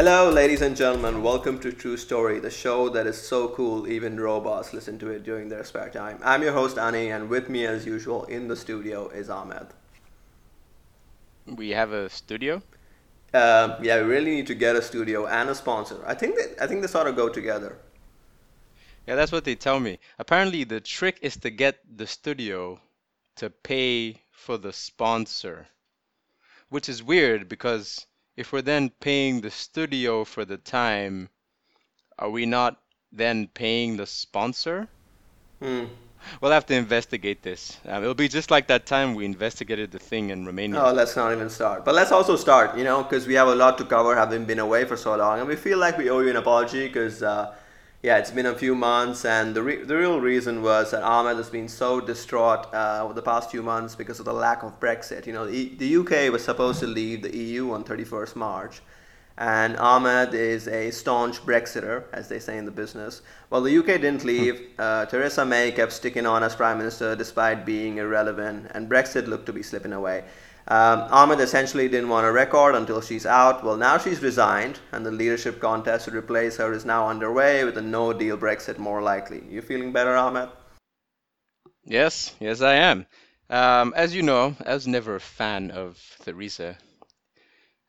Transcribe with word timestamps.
Hello, 0.00 0.30
ladies 0.30 0.62
and 0.62 0.74
gentlemen. 0.74 1.22
Welcome 1.22 1.58
to 1.58 1.72
True 1.72 1.98
Story, 1.98 2.38
the 2.38 2.48
show 2.48 2.88
that 2.88 3.06
is 3.06 3.20
so 3.20 3.48
cool 3.48 3.86
even 3.86 4.18
robots 4.18 4.72
listen 4.72 4.98
to 4.98 5.10
it 5.10 5.24
during 5.24 5.50
their 5.50 5.62
spare 5.62 5.90
time. 5.90 6.18
I'm 6.24 6.40
your 6.40 6.54
host 6.54 6.78
Ani, 6.78 7.10
and 7.10 7.28
with 7.28 7.50
me, 7.50 7.66
as 7.66 7.84
usual, 7.84 8.24
in 8.24 8.48
the 8.48 8.56
studio 8.56 9.08
is 9.08 9.28
Ahmed. 9.28 9.66
We 11.44 11.68
have 11.72 11.92
a 11.92 12.08
studio. 12.08 12.62
Uh, 13.34 13.76
yeah, 13.82 14.00
we 14.00 14.08
really 14.08 14.30
need 14.30 14.46
to 14.46 14.54
get 14.54 14.74
a 14.74 14.80
studio 14.80 15.26
and 15.26 15.50
a 15.50 15.54
sponsor. 15.54 16.02
I 16.06 16.14
think 16.14 16.36
that 16.36 16.62
I 16.62 16.66
think 16.66 16.80
they 16.80 16.88
sort 16.88 17.06
of 17.06 17.14
go 17.14 17.28
together. 17.28 17.76
Yeah, 19.06 19.16
that's 19.16 19.32
what 19.32 19.44
they 19.44 19.54
tell 19.54 19.80
me. 19.80 19.98
Apparently, 20.18 20.64
the 20.64 20.80
trick 20.80 21.18
is 21.20 21.36
to 21.36 21.50
get 21.50 21.76
the 21.94 22.06
studio 22.06 22.80
to 23.36 23.50
pay 23.50 24.22
for 24.30 24.56
the 24.56 24.72
sponsor, 24.72 25.68
which 26.70 26.88
is 26.88 27.02
weird 27.02 27.50
because 27.50 28.06
if 28.40 28.54
we're 28.54 28.62
then 28.62 28.88
paying 29.00 29.42
the 29.42 29.50
studio 29.50 30.24
for 30.24 30.46
the 30.46 30.56
time, 30.56 31.28
are 32.18 32.30
we 32.30 32.46
not 32.46 32.80
then 33.12 33.46
paying 33.52 33.98
the 33.98 34.06
sponsor? 34.06 34.88
Hmm. 35.60 35.84
We'll 36.40 36.52
have 36.52 36.64
to 36.66 36.74
investigate 36.74 37.42
this. 37.42 37.76
Um, 37.86 38.02
it'll 38.02 38.14
be 38.14 38.28
just 38.28 38.50
like 38.50 38.66
that 38.68 38.86
time 38.86 39.14
we 39.14 39.26
investigated 39.26 39.90
the 39.90 39.98
thing 39.98 40.30
in 40.30 40.46
Romania. 40.46 40.82
Oh, 40.82 40.92
let's 40.92 41.16
not 41.16 41.32
even 41.32 41.50
start. 41.50 41.84
But 41.84 41.94
let's 41.94 42.12
also 42.12 42.34
start, 42.36 42.78
you 42.78 42.84
know, 42.84 43.02
because 43.02 43.26
we 43.26 43.34
have 43.34 43.48
a 43.48 43.54
lot 43.54 43.76
to 43.76 43.84
cover, 43.84 44.16
having 44.16 44.46
been 44.46 44.58
away 44.58 44.86
for 44.86 44.96
so 44.96 45.14
long, 45.16 45.40
and 45.40 45.46
we 45.46 45.56
feel 45.56 45.76
like 45.76 45.98
we 45.98 46.08
owe 46.08 46.20
you 46.20 46.30
an 46.30 46.36
apology 46.36 46.86
because, 46.88 47.22
uh, 47.22 47.54
yeah, 48.02 48.16
it's 48.16 48.30
been 48.30 48.46
a 48.46 48.54
few 48.54 48.74
months, 48.74 49.26
and 49.26 49.54
the 49.54 49.62
re- 49.62 49.84
the 49.84 49.94
real 49.94 50.20
reason 50.20 50.62
was 50.62 50.90
that 50.92 51.02
Ahmed 51.02 51.36
has 51.36 51.50
been 51.50 51.68
so 51.68 52.00
distraught 52.00 52.72
uh, 52.72 53.00
over 53.02 53.12
the 53.12 53.20
past 53.20 53.50
few 53.50 53.62
months 53.62 53.94
because 53.94 54.18
of 54.18 54.24
the 54.24 54.32
lack 54.32 54.62
of 54.62 54.80
Brexit. 54.80 55.26
You 55.26 55.34
know, 55.34 55.46
the, 55.46 55.74
the 55.76 55.96
UK 55.96 56.32
was 56.32 56.42
supposed 56.42 56.80
to 56.80 56.86
leave 56.86 57.22
the 57.22 57.36
EU 57.36 57.72
on 57.72 57.84
31st 57.84 58.36
March. 58.36 58.80
And 59.36 59.76
Ahmed 59.78 60.34
is 60.34 60.68
a 60.68 60.90
staunch 60.90 61.40
Brexiter, 61.46 62.04
as 62.12 62.28
they 62.28 62.38
say 62.38 62.58
in 62.58 62.66
the 62.66 62.70
business. 62.70 63.22
Well, 63.48 63.62
the 63.62 63.78
UK 63.78 63.86
didn't 63.86 64.24
leave. 64.24 64.68
Uh, 64.78 65.06
Theresa 65.06 65.46
May 65.46 65.70
kept 65.72 65.92
sticking 65.92 66.26
on 66.26 66.42
as 66.42 66.54
Prime 66.54 66.76
Minister 66.78 67.16
despite 67.16 67.64
being 67.64 67.98
irrelevant, 67.98 68.70
and 68.72 68.88
Brexit 68.88 69.26
looked 69.26 69.46
to 69.46 69.52
be 69.52 69.62
slipping 69.62 69.92
away. 69.92 70.24
Um, 70.70 71.08
Ahmed 71.10 71.40
essentially 71.40 71.88
didn't 71.88 72.10
want 72.10 72.28
a 72.28 72.30
record 72.30 72.76
until 72.76 73.00
she's 73.00 73.26
out. 73.26 73.64
Well, 73.64 73.76
now 73.76 73.98
she's 73.98 74.22
resigned, 74.22 74.78
and 74.92 75.04
the 75.04 75.10
leadership 75.10 75.58
contest 75.58 76.04
to 76.04 76.12
replace 76.12 76.58
her 76.58 76.72
is 76.72 76.84
now 76.84 77.08
underway 77.08 77.64
with 77.64 77.76
a 77.76 77.82
no 77.82 78.12
deal 78.12 78.38
Brexit 78.38 78.78
more 78.78 79.02
likely. 79.02 79.42
You 79.50 79.62
feeling 79.62 79.92
better, 79.92 80.14
Ahmed? 80.16 80.48
Yes, 81.84 82.36
yes, 82.38 82.60
I 82.60 82.74
am. 82.74 83.06
Um, 83.48 83.92
as 83.96 84.14
you 84.14 84.22
know, 84.22 84.54
I 84.64 84.74
was 84.74 84.86
never 84.86 85.16
a 85.16 85.20
fan 85.20 85.72
of 85.72 86.00
Theresa. 86.22 86.78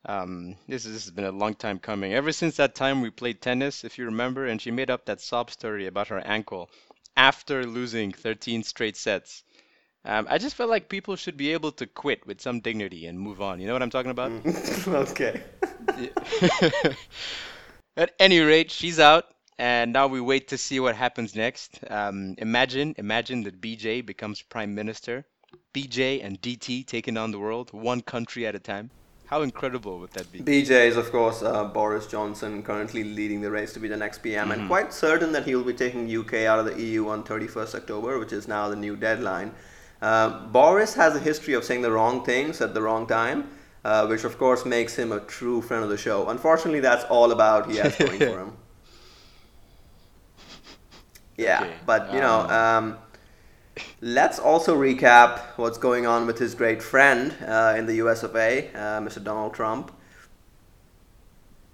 Um, 0.04 0.56
this, 0.68 0.86
this 0.86 1.06
has 1.06 1.12
been 1.12 1.26
a 1.26 1.32
long 1.32 1.54
time 1.54 1.78
coming. 1.78 2.16
Ever 2.16 2.32
since 2.32 2.58
that 2.58 2.74
time 2.74 3.02
we 3.02 3.12
played 3.12 3.44
tennis, 3.44 3.84
if 3.84 4.00
you 4.00 4.06
remember, 4.06 4.48
and 4.48 4.60
she 4.60 4.72
made 4.72 4.90
up 4.90 5.06
that 5.06 5.22
sob 5.22 5.52
story 5.52 5.86
about 5.86 6.08
her 6.08 6.20
ankle 6.26 6.72
after 7.16 7.64
losing 7.64 8.12
13 8.12 8.64
straight 8.64 8.98
sets. 8.98 9.44
Um, 10.04 10.26
I 10.30 10.38
just 10.40 10.56
felt 10.56 10.70
like 10.70 10.90
people 10.90 11.16
should 11.16 11.38
be 11.38 11.54
able 11.54 11.72
to 11.74 11.86
quit 11.86 12.26
with 12.26 12.42
some 12.42 12.60
dignity 12.60 13.06
and 13.06 13.20
move 13.20 13.42
on. 13.42 13.60
You 13.60 13.68
know 13.68 13.74
what 13.74 13.84
I'm 13.84 13.92
talking 13.92 14.12
about? 14.12 14.32
okay. 14.88 15.42
At 17.98 18.14
any 18.20 18.40
rate, 18.40 18.72
she's 18.72 19.00
out, 19.00 19.26
and 19.60 19.94
now 19.94 20.08
we 20.08 20.20
wait 20.22 20.48
to 20.48 20.58
see 20.58 20.80
what 20.80 20.96
happens 20.96 21.36
next. 21.36 21.80
Um, 21.90 22.36
imagine, 22.40 22.96
imagine 22.98 23.44
that 23.44 23.62
BJ 23.62 24.04
becomes 24.06 24.42
prime 24.42 24.74
minister. 24.74 25.26
BJ 25.74 26.24
and 26.26 26.42
DT 26.42 26.86
taking 26.88 27.18
on 27.18 27.32
the 27.32 27.40
world, 27.40 27.72
one 27.72 28.02
country 28.02 28.48
at 28.48 28.56
a 28.56 28.60
time. 28.60 28.90
How 29.26 29.44
incredible 29.44 30.00
would 30.00 30.12
that 30.12 30.32
be? 30.32 30.40
BJ 30.40 30.88
is, 30.88 30.98
of 30.98 31.12
course, 31.12 31.42
uh, 31.42 31.64
Boris 31.66 32.08
Johnson, 32.08 32.64
currently 32.64 33.04
leading 33.04 33.40
the 33.40 33.52
race 33.52 33.72
to 33.74 33.80
be 33.80 33.88
the 33.88 33.96
next 33.98 34.20
PM, 34.20 34.50
Mm-hmm. 34.50 34.60
and 34.62 34.68
quite 34.68 34.94
certain 34.94 35.32
that 35.34 35.46
he 35.46 35.56
will 35.56 35.64
be 35.64 35.74
taking 35.74 36.14
UK 36.14 36.34
out 36.46 36.60
of 36.60 36.66
the 36.66 36.82
EU 36.82 37.08
on 37.08 37.24
31st 37.24 37.76
October, 37.76 38.20
which 38.20 38.34
is 38.34 38.48
now 38.48 38.68
the 38.68 38.76
new 38.76 38.96
deadline. 38.96 39.54
Uh, 40.02 40.48
Boris 40.48 40.96
has 40.96 41.16
a 41.16 41.20
history 41.20 41.54
of 41.54 41.64
saying 41.64 41.82
the 41.82 41.92
wrong 41.92 42.24
things 42.24 42.60
at 42.62 42.74
the 42.74 42.82
wrong 42.82 43.06
time, 43.08 43.50
uh, 43.86 44.08
which 44.08 44.24
of 44.24 44.38
course 44.38 44.66
makes 44.66 44.96
him 44.98 45.12
a 45.12 45.20
true 45.22 45.62
friend 45.62 45.84
of 45.84 45.90
the 45.90 45.98
show. 45.98 46.30
Unfortunately, 46.30 46.80
that's 46.80 47.04
all 47.06 47.32
about 47.32 47.70
he 47.70 47.78
has 47.78 47.96
going 47.96 48.22
for 48.22 48.40
him. 48.44 48.58
Yeah, 51.38 51.64
Okay, 51.64 51.74
but 51.86 52.12
you 52.14 52.20
know, 52.22 52.48
um, 52.50 52.98
let's 54.02 54.40
also 54.40 54.76
recap 54.76 55.40
what's 55.58 55.78
going 55.78 56.06
on 56.06 56.28
with 56.28 56.38
his 56.40 56.56
great 56.56 56.82
friend 56.84 57.36
uh, 57.46 57.76
in 57.78 57.86
the 57.86 57.96
US 57.96 58.24
of 58.24 58.36
A, 58.36 58.70
uh, 58.74 59.00
Mr. 59.02 59.20
Donald 59.20 59.54
Trump. 59.54 59.92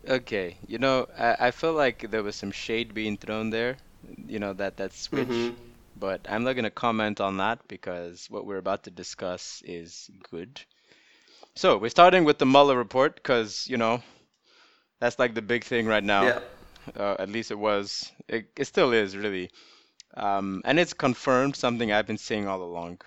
Okay, 0.08 0.58
you 0.68 0.78
know, 0.80 1.08
I, 1.18 1.48
I 1.48 1.52
feel 1.52 1.74
like 1.74 2.10
there 2.12 2.24
was 2.24 2.36
some 2.36 2.52
shade 2.52 2.94
being 2.94 3.18
thrown 3.18 3.50
there, 3.50 3.78
you 4.26 4.40
know, 4.40 4.54
that 4.54 4.78
that 4.78 4.94
switch, 4.94 5.28
Mhm. 5.28 5.56
But 6.00 6.26
I'm 6.30 6.44
not 6.44 6.54
gonna 6.54 6.70
comment 6.72 7.20
on 7.22 7.38
that 7.38 7.68
because 7.68 8.28
what 8.30 8.46
we're 8.46 8.58
about 8.58 8.84
to 8.84 8.92
discuss 8.92 9.62
is 9.66 10.10
good. 10.30 10.62
So 11.56 11.78
we're 11.78 11.90
starting 11.90 12.24
with 12.24 12.38
the 12.38 12.46
Mueller 12.46 12.78
report 12.78 13.16
because, 13.16 13.68
you 13.68 13.78
know, 13.78 14.04
that's 15.00 15.18
like 15.18 15.34
the 15.34 15.42
big 15.42 15.64
thing 15.64 15.88
right 15.88 16.04
now. 16.04 16.24
Yeah. 16.24 16.40
Uh, 16.96 17.16
at 17.20 17.30
least 17.30 17.52
it 17.52 17.60
was. 17.60 18.12
It, 18.28 18.52
it 18.56 18.66
still 18.66 18.94
is, 18.94 19.18
really. 19.18 19.50
Um, 20.16 20.62
and 20.66 20.80
it's 20.80 20.94
confirmed 20.94 21.56
something 21.56 21.92
I've 21.92 22.08
been 22.08 22.18
saying 22.18 22.48
all 22.48 22.62
along. 22.62 23.02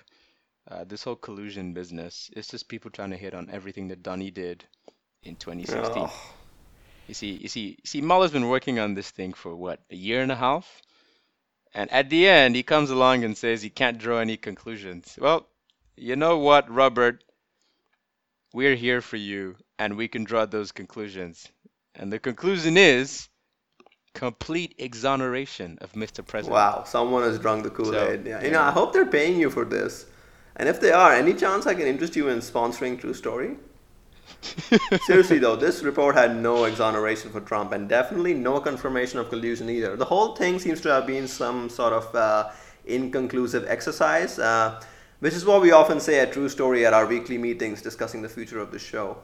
Uh, 0.69 0.85
this 0.85 1.03
whole 1.05 1.17
collusion 1.17 1.73
business, 1.73 2.31
it's 2.37 2.49
just 2.49 2.69
people 2.69 2.91
trying 2.91 3.11
to 3.11 3.17
hit 3.17 3.35
on 3.35 3.49
everything 3.51 3.89
that 3.89 4.03
Donnie 4.03 4.31
did 4.31 4.65
in 5.23 5.37
2016. 5.37 5.93
Oh. 5.97 6.35
You 7.09 7.15
see, 7.15 7.33
you 7.33 7.49
see, 7.49 7.79
you 7.83 7.87
see, 7.87 8.01
Mueller's 8.01 8.31
been 8.31 8.49
working 8.49 8.79
on 8.79 8.95
this 8.95 9.11
thing 9.11 9.33
for 9.33 9.57
what, 9.57 9.81
a 9.91 9.97
year 9.97 10.23
and 10.23 10.31
a 10.31 10.37
half? 10.37 10.81
And 11.75 11.91
at 11.93 12.11
the 12.11 12.29
end, 12.29 12.57
he 12.57 12.63
comes 12.63 12.91
along 12.91 13.25
and 13.25 13.37
says 13.37 13.63
he 13.63 13.71
can't 13.71 13.99
draw 13.99 14.19
any 14.19 14.37
conclusions. 14.37 15.17
Well, 15.21 15.47
you 15.97 16.17
know 16.17 16.39
what, 16.39 16.71
Robert? 16.71 17.23
We're 18.53 18.75
here 18.75 19.01
for 19.01 19.17
you, 19.17 19.57
and 19.79 19.97
we 19.97 20.09
can 20.09 20.25
draw 20.25 20.47
those 20.47 20.73
conclusions. 20.73 21.47
And 21.95 22.13
the 22.13 22.19
conclusion 22.19 22.77
is 22.77 23.29
complete 24.15 24.75
exoneration 24.79 25.79
of 25.81 25.93
Mr. 25.93 26.27
President. 26.27 26.55
Wow, 26.55 26.83
someone 26.85 27.23
has 27.23 27.39
drunk 27.39 27.63
the 27.63 27.71
Kool 27.71 27.95
Aid. 27.95 28.25
So, 28.25 28.29
yeah. 28.31 28.43
You 28.43 28.51
know, 28.51 28.63
I 28.63 28.73
hope 28.73 28.93
they're 28.93 29.07
paying 29.07 29.39
you 29.39 29.51
for 29.51 29.65
this. 29.65 30.07
And 30.57 30.69
if 30.69 30.81
they 30.81 30.91
are, 30.91 31.13
any 31.13 31.35
chance 31.35 31.67
I 31.67 31.75
can 31.75 31.87
interest 31.87 32.17
you 32.17 32.29
in 32.29 32.39
sponsoring 32.39 32.99
True 32.99 33.15
Story? 33.15 33.57
Seriously 35.03 35.39
though, 35.39 35.57
this 35.57 35.83
report 35.83 36.15
had 36.15 36.37
no 36.37 36.65
exoneration 36.65 37.31
for 37.31 37.41
Trump 37.41 37.73
and 37.73 37.89
definitely 37.89 38.35
no 38.35 38.61
confirmation 38.61 39.19
of 39.19 39.29
collusion 39.29 39.69
either. 39.69 39.97
The 39.97 40.05
whole 40.05 40.35
thing 40.37 40.59
seems 40.59 40.81
to 40.83 40.89
have 40.91 41.07
been 41.07 41.29
some 41.29 41.69
sort 41.69 41.93
of 41.93 42.15
uh, 42.15 42.51
inconclusive 42.85 43.65
exercise, 43.69 44.39
uh, 44.39 44.81
which 45.21 45.35
is 45.35 45.45
what 45.45 45.61
we 45.63 45.73
often 45.73 46.01
say 46.01 46.21
at 46.21 46.33
True 46.33 46.49
Story 46.49 46.87
at 46.87 46.95
our 46.95 47.07
weekly 47.07 47.39
meetings 47.39 47.83
discussing 47.83 48.23
the 48.23 48.29
future 48.29 48.59
of 48.59 48.73
the 48.73 48.79
show. 48.79 49.19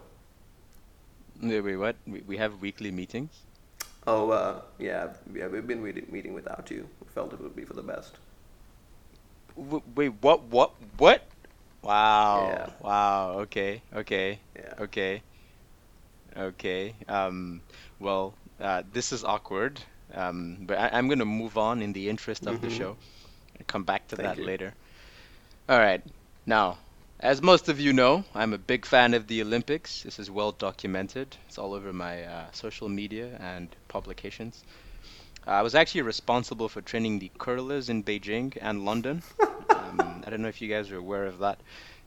Wait, 1.42 1.60
wait, 1.60 1.76
what? 1.76 1.96
We, 2.06 2.20
we 2.22 2.36
have 2.38 2.60
weekly 2.60 2.90
meetings? 2.90 3.30
Oh, 4.06 4.30
uh, 4.30 4.60
yeah, 4.78 5.08
yeah, 5.34 5.48
we've 5.48 5.66
been 5.66 5.82
meeting, 5.82 6.06
meeting 6.10 6.32
without 6.32 6.70
you. 6.70 6.88
We 7.00 7.08
felt 7.08 7.32
it 7.32 7.40
would 7.40 7.56
be 7.56 7.64
for 7.64 7.74
the 7.74 7.82
best. 7.82 8.18
W- 9.56 9.82
wait, 9.94 10.12
what, 10.20 10.42
what, 10.44 10.72
what? 10.98 11.22
Wow. 11.86 12.64
Yeah. 12.66 12.66
Wow. 12.78 13.41
Okay. 13.41 13.83
Okay. 13.92 14.41
Yeah. 14.56 14.74
Okay. 14.78 15.22
Okay. 16.36 16.97
Um, 17.09 17.62
well, 17.98 18.36
uh, 18.60 18.83
this 18.91 19.12
is 19.12 19.24
awkward. 19.24 19.80
Um, 20.12 20.65
but 20.66 20.78
I, 20.78 20.91
I'm 20.98 21.09
gonna 21.09 21.24
move 21.24 21.56
on 21.59 21.83
in 21.83 21.92
the 21.92 22.09
interest 22.09 22.47
of 22.47 22.60
the 22.60 22.68
Mhm. 22.68 22.71
show 22.71 22.98
and 23.56 23.66
come 23.66 23.84
back 23.84 24.09
to 24.09 24.16
Thank 24.16 24.18
that 24.18 24.38
you. 24.38 24.50
later. 24.50 24.74
All 25.68 25.78
right. 25.78 26.03
Now, 26.47 26.78
as 27.21 27.42
most 27.42 27.68
of 27.68 27.80
you 27.80 27.92
know, 27.92 28.24
I'm 28.34 28.53
a 28.53 28.59
big 28.59 28.84
fan 28.86 29.15
of 29.15 29.27
the 29.28 29.41
Olympics. 29.42 30.03
This 30.03 30.18
is 30.18 30.30
well 30.30 30.53
documented. 30.53 31.36
It's 31.47 31.59
all 31.59 31.74
over 31.74 31.92
my 31.92 32.24
uh, 32.24 32.50
social 32.53 32.88
media 32.88 33.36
and 33.41 33.74
publications. 33.88 34.65
I 35.47 35.62
was 35.62 35.74
actually 35.74 36.03
responsible 36.03 36.68
for 36.68 36.80
training 36.83 37.18
the 37.18 37.33
curlers 37.38 37.88
in 37.88 38.04
Beijing 38.04 38.56
and 38.60 38.84
London. 38.84 39.22
Um, 39.72 40.16
I 40.26 40.30
don't 40.30 40.42
know 40.42 40.48
if 40.48 40.60
you 40.62 40.68
guys 40.68 40.90
are 40.90 40.96
aware 40.98 41.26
of 41.26 41.38
that. 41.40 41.62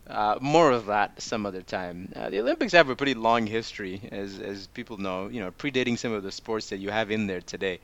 Uh, 0.07 0.37
more 0.41 0.71
of 0.71 0.87
that 0.87 1.21
some 1.21 1.45
other 1.45 1.61
time. 1.63 2.11
Uh, 2.15 2.29
the 2.29 2.39
Olympics 2.41 2.73
have 2.73 2.89
a 2.89 2.95
pretty 2.95 3.15
long 3.15 3.47
history, 3.47 4.01
as 4.11 4.39
as 4.39 4.67
people 4.67 4.97
know. 4.97 5.27
You 5.29 5.41
know, 5.41 5.51
predating 5.51 5.97
some 5.97 6.11
of 6.13 6.23
the 6.23 6.31
sports 6.31 6.69
that 6.69 6.77
you 6.79 6.89
have 6.91 7.11
in 7.11 7.27
there 7.27 7.41
today. 7.41 7.79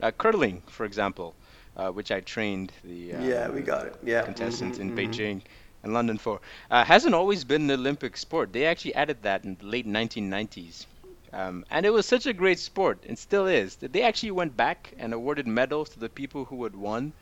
Uh, 0.00 0.10
curling, 0.12 0.62
for 0.68 0.84
example, 0.86 1.36
uh, 1.76 1.90
which 1.90 2.10
I 2.12 2.20
trained 2.20 2.72
the 2.84 3.14
uh, 3.14 3.30
Yeah, 3.30 3.48
we 3.50 3.62
got 3.62 3.86
it. 3.86 3.96
Yeah. 4.02 4.22
contestants 4.24 4.78
mhm, 4.78 4.80
in 4.80 4.92
mhm. 4.92 4.94
Beijing 4.94 5.42
and 5.82 5.92
London 5.94 6.18
for, 6.18 6.40
uh, 6.70 6.84
hasn't 6.84 7.14
always 7.14 7.44
been 7.44 7.62
an 7.70 7.70
Olympic 7.80 8.16
sport. 8.16 8.52
They 8.52 8.66
actually 8.66 8.94
added 8.94 9.22
that 9.22 9.44
in 9.44 9.56
the 9.56 9.66
late 9.66 9.86
1990s. 9.86 10.86
Um, 11.32 11.64
and 11.70 11.86
it 11.86 11.90
was 11.92 12.06
such 12.06 12.26
a 12.26 12.32
great 12.32 12.58
sport, 12.58 13.04
and 13.08 13.18
still 13.18 13.46
is, 13.46 13.76
that 13.76 13.92
they 13.92 14.02
actually 14.02 14.32
went 14.32 14.56
back 14.56 14.94
and 14.98 15.12
awarded 15.12 15.46
medals 15.46 15.90
to 15.90 15.98
the 16.00 16.08
people 16.10 16.44
who 16.46 16.62
had 16.64 16.74
won 16.76 17.14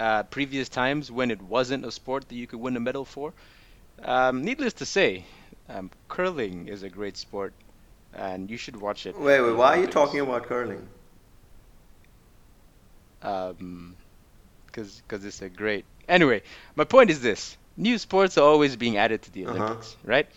uh, 0.00 0.24
previous 0.24 0.68
times 0.70 1.12
when 1.12 1.30
it 1.30 1.42
wasn't 1.42 1.86
a 1.86 1.92
sport 1.92 2.28
that 2.28 2.36
you 2.36 2.48
could 2.48 2.60
win 2.60 2.76
a 2.76 2.80
medal 2.80 3.04
for. 3.06 3.34
Um, 4.02 4.42
needless 4.44 4.74
to 4.74 4.86
say, 4.86 5.26
um, 5.68 5.90
curling 6.08 6.68
is 6.68 6.82
a 6.82 6.90
great 6.90 7.16
sport. 7.18 7.54
and 8.12 8.50
you 8.50 8.58
should 8.58 8.76
watch 8.76 9.06
it. 9.06 9.16
Wait, 9.16 9.40
wait. 9.40 9.52
Why 9.52 9.76
are 9.76 9.80
you 9.80 9.86
talking 9.86 10.20
about 10.20 10.44
curling? 10.44 10.88
Um, 13.22 13.96
because 14.66 15.00
because 15.02 15.24
it's 15.24 15.42
a 15.42 15.50
great. 15.50 15.86
Anyway, 16.08 16.42
my 16.76 16.84
point 16.84 17.10
is 17.10 17.20
this: 17.22 17.56
new 17.76 17.98
sports 17.98 18.38
are 18.38 18.46
always 18.48 18.76
being 18.76 18.96
added 18.98 19.22
to 19.22 19.32
the 19.32 19.46
Uh-huh. 19.46 19.76
Olympics, 19.76 19.96
right? 20.04 20.28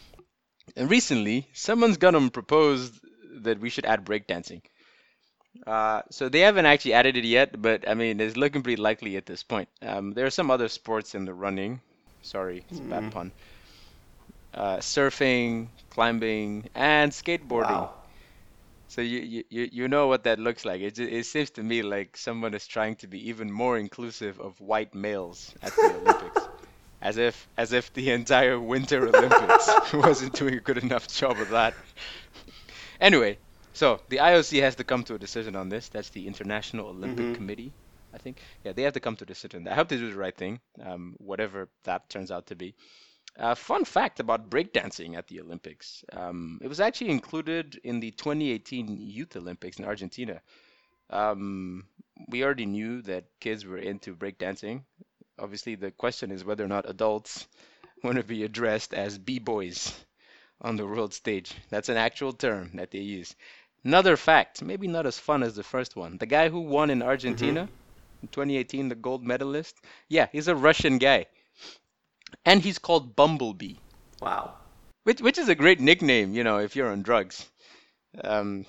And 0.76 0.90
recently, 0.90 1.50
someone's 1.54 1.98
gonna 1.98 2.30
propose 2.32 3.00
that 3.42 3.60
we 3.60 3.70
should 3.70 3.86
add 3.86 4.06
breakdancing. 4.06 4.64
Uh, 5.68 6.02
so 6.12 6.30
they 6.30 6.40
haven't 6.42 6.66
actually 6.66 6.94
added 6.94 7.16
it 7.18 7.26
yet, 7.26 7.62
but 7.62 7.88
I 7.90 7.94
mean, 7.94 8.20
it's 8.20 8.38
looking 8.38 8.64
pretty 8.64 8.82
likely 8.82 9.18
at 9.18 9.26
this 9.26 9.44
point. 9.44 9.70
Um, 9.82 10.12
there 10.12 10.26
are 10.26 10.30
some 10.32 10.52
other 10.52 10.68
sports 10.68 11.16
in 11.16 11.26
the 11.26 11.34
running. 11.34 11.82
Sorry, 12.22 12.66
it's 12.70 12.80
a 12.80 12.86
bad 12.86 13.06
Mm. 13.06 13.12
pun. 13.12 13.34
Uh, 14.54 14.78
surfing, 14.78 15.70
climbing, 15.90 16.70
and 16.76 17.12
skateboarding. 17.12 17.88
Wow. 17.88 18.08
So 18.88 19.02
you, 19.02 19.20
you 19.20 19.44
you 19.50 19.70
you 19.72 19.88
know 19.88 20.08
what 20.08 20.24
that 20.26 20.40
looks 20.40 20.66
like. 20.66 20.82
It 20.82 20.98
it 21.00 21.26
seems 21.26 21.50
to 21.52 21.64
me 21.64 21.82
like 21.84 22.18
someone 22.18 22.54
is 22.54 22.68
trying 22.68 22.96
to 22.98 23.08
be 23.08 23.30
even 23.30 23.52
more 23.52 23.78
inclusive 23.78 24.40
of 24.40 24.60
white 24.62 24.94
males 24.96 25.56
at 25.62 25.80
the 25.80 25.94
Olympics. 25.96 26.50
As 27.02 27.18
if 27.18 27.48
as 27.58 27.74
if 27.74 27.94
the 27.94 28.12
entire 28.12 28.60
Winter 28.60 29.08
Olympics 29.08 29.80
wasn't 29.94 30.34
doing 30.36 30.56
a 30.56 30.62
good 30.62 30.78
enough 30.80 31.08
job 31.08 31.40
of 31.40 31.50
that. 31.50 31.78
Anyway, 33.00 33.40
so 33.74 34.02
the 34.10 34.20
IOC 34.20 34.60
has 34.60 34.76
to 34.78 34.84
come 34.84 35.04
to 35.06 35.16
a 35.16 35.20
decision 35.20 35.56
on 35.56 35.70
this. 35.70 35.90
That's 35.90 36.10
the 36.12 36.28
International 36.28 36.88
Olympic 36.90 37.32
Mhm. 37.32 37.34
Committee, 37.34 37.74
I 38.14 38.18
think. 38.18 38.42
Yeah, 38.64 38.74
they 38.74 38.84
have 38.84 38.94
to 38.94 39.00
come 39.02 39.16
to 39.18 39.24
a 39.26 39.28
decision. 39.28 39.68
I 39.68 39.76
hope 39.76 39.90
they 39.90 39.98
do 39.98 40.12
the 40.12 40.18
right 40.18 40.36
thing, 40.36 40.62
um, 40.82 41.16
whatever 41.20 41.70
that 41.84 42.10
turns 42.10 42.32
out 42.32 42.48
to 42.48 42.56
be. 42.56 42.76
Uh, 43.38 43.56
fun 43.56 43.86
fact 43.86 44.20
about 44.20 44.50
breakdancing 44.50 45.16
at 45.18 45.28
the 45.28 45.42
Olympics. 45.42 46.04
Um, 46.14 46.60
it 46.62 46.68
was 46.68 46.80
actually 46.80 47.12
included 47.12 47.80
in 47.84 48.00
the 48.00 48.12
2018 48.12 48.98
Youth 49.00 49.36
Olympics 49.36 49.80
in 49.80 49.86
Argentina. 49.86 50.42
Um, 51.10 51.88
we 52.30 52.44
already 52.44 52.66
knew 52.66 53.02
that 53.04 53.26
kids 53.40 53.66
were 53.66 53.78
into 53.78 54.16
breakdancing. 54.16 54.84
Obviously, 55.40 55.76
the 55.76 55.92
question 55.92 56.32
is 56.32 56.44
whether 56.46 56.64
or 56.64 56.68
not 56.70 56.90
adults 56.90 57.48
want 58.04 58.18
to 58.18 58.24
be 58.24 58.44
addressed 58.44 58.94
as 58.94 59.18
b-boys 59.18 59.94
on 60.62 60.76
the 60.78 60.86
world 60.86 61.14
stage. 61.14 61.54
That's 61.70 61.90
an 61.90 61.98
actual 61.98 62.34
term 62.34 62.72
that 62.76 62.92
they 62.92 63.00
use. 63.00 63.36
Another 63.84 64.18
fact, 64.18 64.62
maybe 64.62 64.88
not 64.88 65.06
as 65.06 65.20
fun 65.20 65.44
as 65.44 65.56
the 65.56 65.64
first 65.64 65.96
one. 65.96 66.18
The 66.18 66.26
guy 66.26 66.50
who 66.50 66.62
won 66.62 66.90
in 66.90 67.02
Argentina 67.02 67.70
in 68.22 68.28
2018, 68.30 68.90
the 68.90 68.96
gold 68.96 69.24
medalist, 69.24 69.80
yeah, 70.10 70.28
he's 70.32 70.48
a 70.48 70.56
Russian 70.56 70.98
guy. 70.98 71.28
And 72.46 72.62
he's 72.62 72.80
called 72.80 73.16
Bumblebee, 73.16 73.76
Wow. 74.22 74.56
which 75.04 75.22
which 75.22 75.38
is 75.38 75.50
a 75.50 75.56
great 75.56 75.80
nickname, 75.80 76.34
you 76.34 76.44
know, 76.44 76.58
if 76.60 76.76
you're 76.76 76.92
on 76.92 77.02
drugs. 77.04 77.50
Um, 78.24 78.66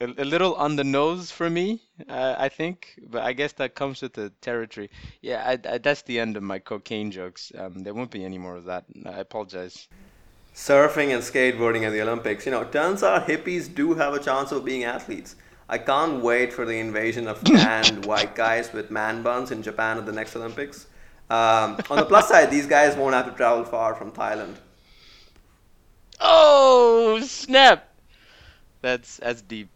a, 0.00 0.06
a 0.06 0.24
little 0.24 0.54
on 0.54 0.76
the 0.76 0.84
nose 0.84 1.30
for 1.30 1.48
me, 1.48 1.82
uh, 2.08 2.34
I 2.38 2.48
think, 2.48 2.98
but 3.08 3.22
I 3.22 3.32
guess 3.32 3.52
that 3.54 3.74
comes 3.74 4.02
with 4.02 4.14
the 4.14 4.30
territory. 4.40 4.90
Yeah, 5.22 5.42
I, 5.46 5.74
I, 5.74 5.78
that's 5.78 6.02
the 6.02 6.18
end 6.20 6.36
of 6.36 6.42
my 6.42 6.58
cocaine 6.58 7.10
jokes. 7.10 7.52
Um, 7.56 7.82
there 7.82 7.94
won't 7.94 8.10
be 8.10 8.24
any 8.24 8.38
more 8.38 8.56
of 8.56 8.64
that. 8.66 8.84
I 9.06 9.18
apologize. 9.20 9.88
Surfing 10.56 11.12
and 11.12 11.22
skateboarding 11.22 11.82
at 11.82 11.92
the 11.92 12.00
Olympics. 12.00 12.46
You 12.46 12.52
know, 12.52 12.64
turns 12.64 13.02
out 13.02 13.28
hippies 13.28 13.72
do 13.72 13.92
have 13.92 14.14
a 14.14 14.18
chance 14.18 14.52
of 14.52 14.64
being 14.64 14.84
athletes. 14.84 15.36
I 15.68 15.76
can't 15.76 16.22
wait 16.22 16.50
for 16.50 16.64
the 16.64 16.78
invasion 16.78 17.28
of 17.28 17.44
tanned 17.44 18.06
white 18.06 18.34
guys 18.34 18.72
with 18.72 18.90
man 18.90 19.22
buns 19.22 19.50
in 19.50 19.62
Japan 19.62 19.98
at 19.98 20.06
the 20.06 20.12
next 20.12 20.34
Olympics. 20.34 20.86
Um, 21.28 21.76
on 21.90 21.98
the 21.98 22.06
plus 22.06 22.28
side, 22.28 22.50
these 22.50 22.66
guys 22.66 22.96
won't 22.96 23.14
have 23.14 23.26
to 23.26 23.32
travel 23.32 23.64
far 23.64 23.94
from 23.94 24.12
Thailand. 24.12 24.56
Oh 26.20 27.20
snap! 27.22 27.92
That's 28.80 29.18
that's 29.18 29.42
deep, 29.42 29.68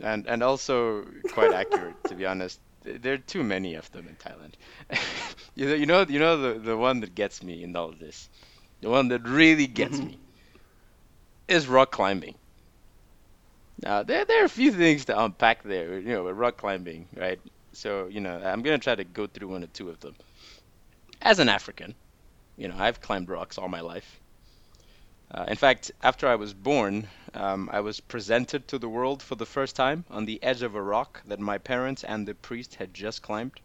and 0.00 0.26
and 0.26 0.42
also 0.42 1.06
quite 1.32 1.52
accurate 1.52 2.02
to 2.08 2.14
be 2.14 2.26
honest. 2.26 2.60
There 2.82 3.14
are 3.14 3.18
too 3.18 3.42
many 3.42 3.76
of 3.76 3.90
them 3.92 4.06
in 4.06 4.16
Thailand. 4.16 4.52
you 5.54 5.66
know, 5.66 5.74
you 5.74 5.86
know, 5.86 6.04
you 6.06 6.18
know 6.18 6.36
the 6.36 6.58
the 6.58 6.76
one 6.76 7.00
that 7.00 7.14
gets 7.14 7.42
me 7.42 7.62
in 7.62 7.74
all 7.74 7.88
of 7.88 7.98
this, 7.98 8.28
the 8.84 8.90
one 8.90 9.08
that 9.08 9.26
really 9.26 9.66
gets 9.66 9.98
Mhm. 9.98 10.04
me, 10.04 10.20
is 11.48 11.66
rock 11.68 11.90
climbing. 11.90 12.36
Now 13.82 14.02
there 14.02 14.24
there 14.24 14.42
are 14.42 14.46
a 14.46 14.48
few 14.50 14.72
things 14.72 15.06
to 15.06 15.24
unpack 15.24 15.62
there. 15.62 15.98
You 15.98 16.08
know, 16.08 16.24
with 16.24 16.36
rock 16.36 16.58
climbing, 16.58 17.08
right? 17.16 17.40
So 17.72 18.08
you 18.08 18.20
know, 18.20 18.36
I'm 18.42 18.62
gonna 18.62 18.78
try 18.78 18.94
to 18.96 19.04
go 19.04 19.26
through 19.26 19.48
one 19.48 19.64
or 19.64 19.68
two 19.68 19.90
of 19.90 20.00
them. 20.00 20.16
As 21.22 21.40
an 21.40 21.48
African, 21.48 21.96
you 22.56 22.68
know, 22.68 22.76
I've 22.78 23.00
climbed 23.00 23.28
rocks 23.30 23.58
all 23.58 23.68
my 23.68 23.80
life. 23.80 24.20
Uh, 25.30 25.44
in 25.48 25.56
fact, 25.56 25.90
after 26.02 26.28
I 26.28 26.36
was 26.36 26.54
born, 26.54 27.08
um, 27.34 27.68
I 27.72 27.80
was 27.80 28.00
presented 28.00 28.68
to 28.68 28.78
the 28.78 28.88
world 28.88 29.22
for 29.22 29.34
the 29.36 29.46
first 29.46 29.76
time 29.76 30.04
on 30.10 30.24
the 30.26 30.42
edge 30.42 30.62
of 30.62 30.74
a 30.74 30.82
rock 30.82 31.22
that 31.26 31.40
my 31.40 31.58
parents 31.58 32.04
and 32.04 32.26
the 32.28 32.34
priest 32.34 32.76
had 32.76 32.94
just 32.94 33.22
climbed. 33.22 33.60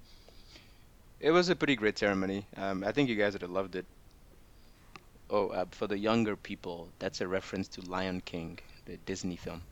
It 1.19 1.31
was 1.31 1.50
a 1.50 1.56
pretty 1.56 1.77
great 1.77 1.98
ceremony. 1.98 2.48
Um, 2.57 2.83
I 2.83 2.92
think 2.92 3.10
you 3.10 3.16
guys 3.16 3.33
would 3.33 3.42
have 3.44 3.51
loved 3.51 3.75
it. 3.75 3.88
Oh, 5.30 5.50
uh, 5.50 5.66
for 5.72 5.88
the 5.88 5.98
younger 5.98 6.36
people, 6.36 6.94
that's 7.00 7.22
a 7.22 7.28
reference 7.28 7.68
to 7.70 7.81
Lion 7.81 8.22
King, 8.22 8.60
the 8.86 8.98
Disney 8.98 9.36
film. 9.38 9.64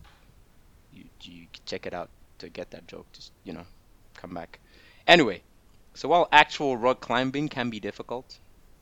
You, 0.91 1.05
you 1.21 1.47
check 1.65 1.85
it 1.85 1.93
out 1.93 2.11
to 2.39 2.49
get 2.49 2.71
that 2.71 2.87
joke. 2.87 3.07
Just, 3.13 3.33
you 3.43 3.53
know, 3.53 3.65
come 4.15 4.33
back. 4.33 4.59
Anyway, 5.07 5.43
so 5.95 6.09
while 6.09 6.27
actual 6.31 6.77
rock 6.77 7.01
climbing 7.01 7.49
can 7.49 7.69
be 7.69 7.79
difficult, 7.79 8.39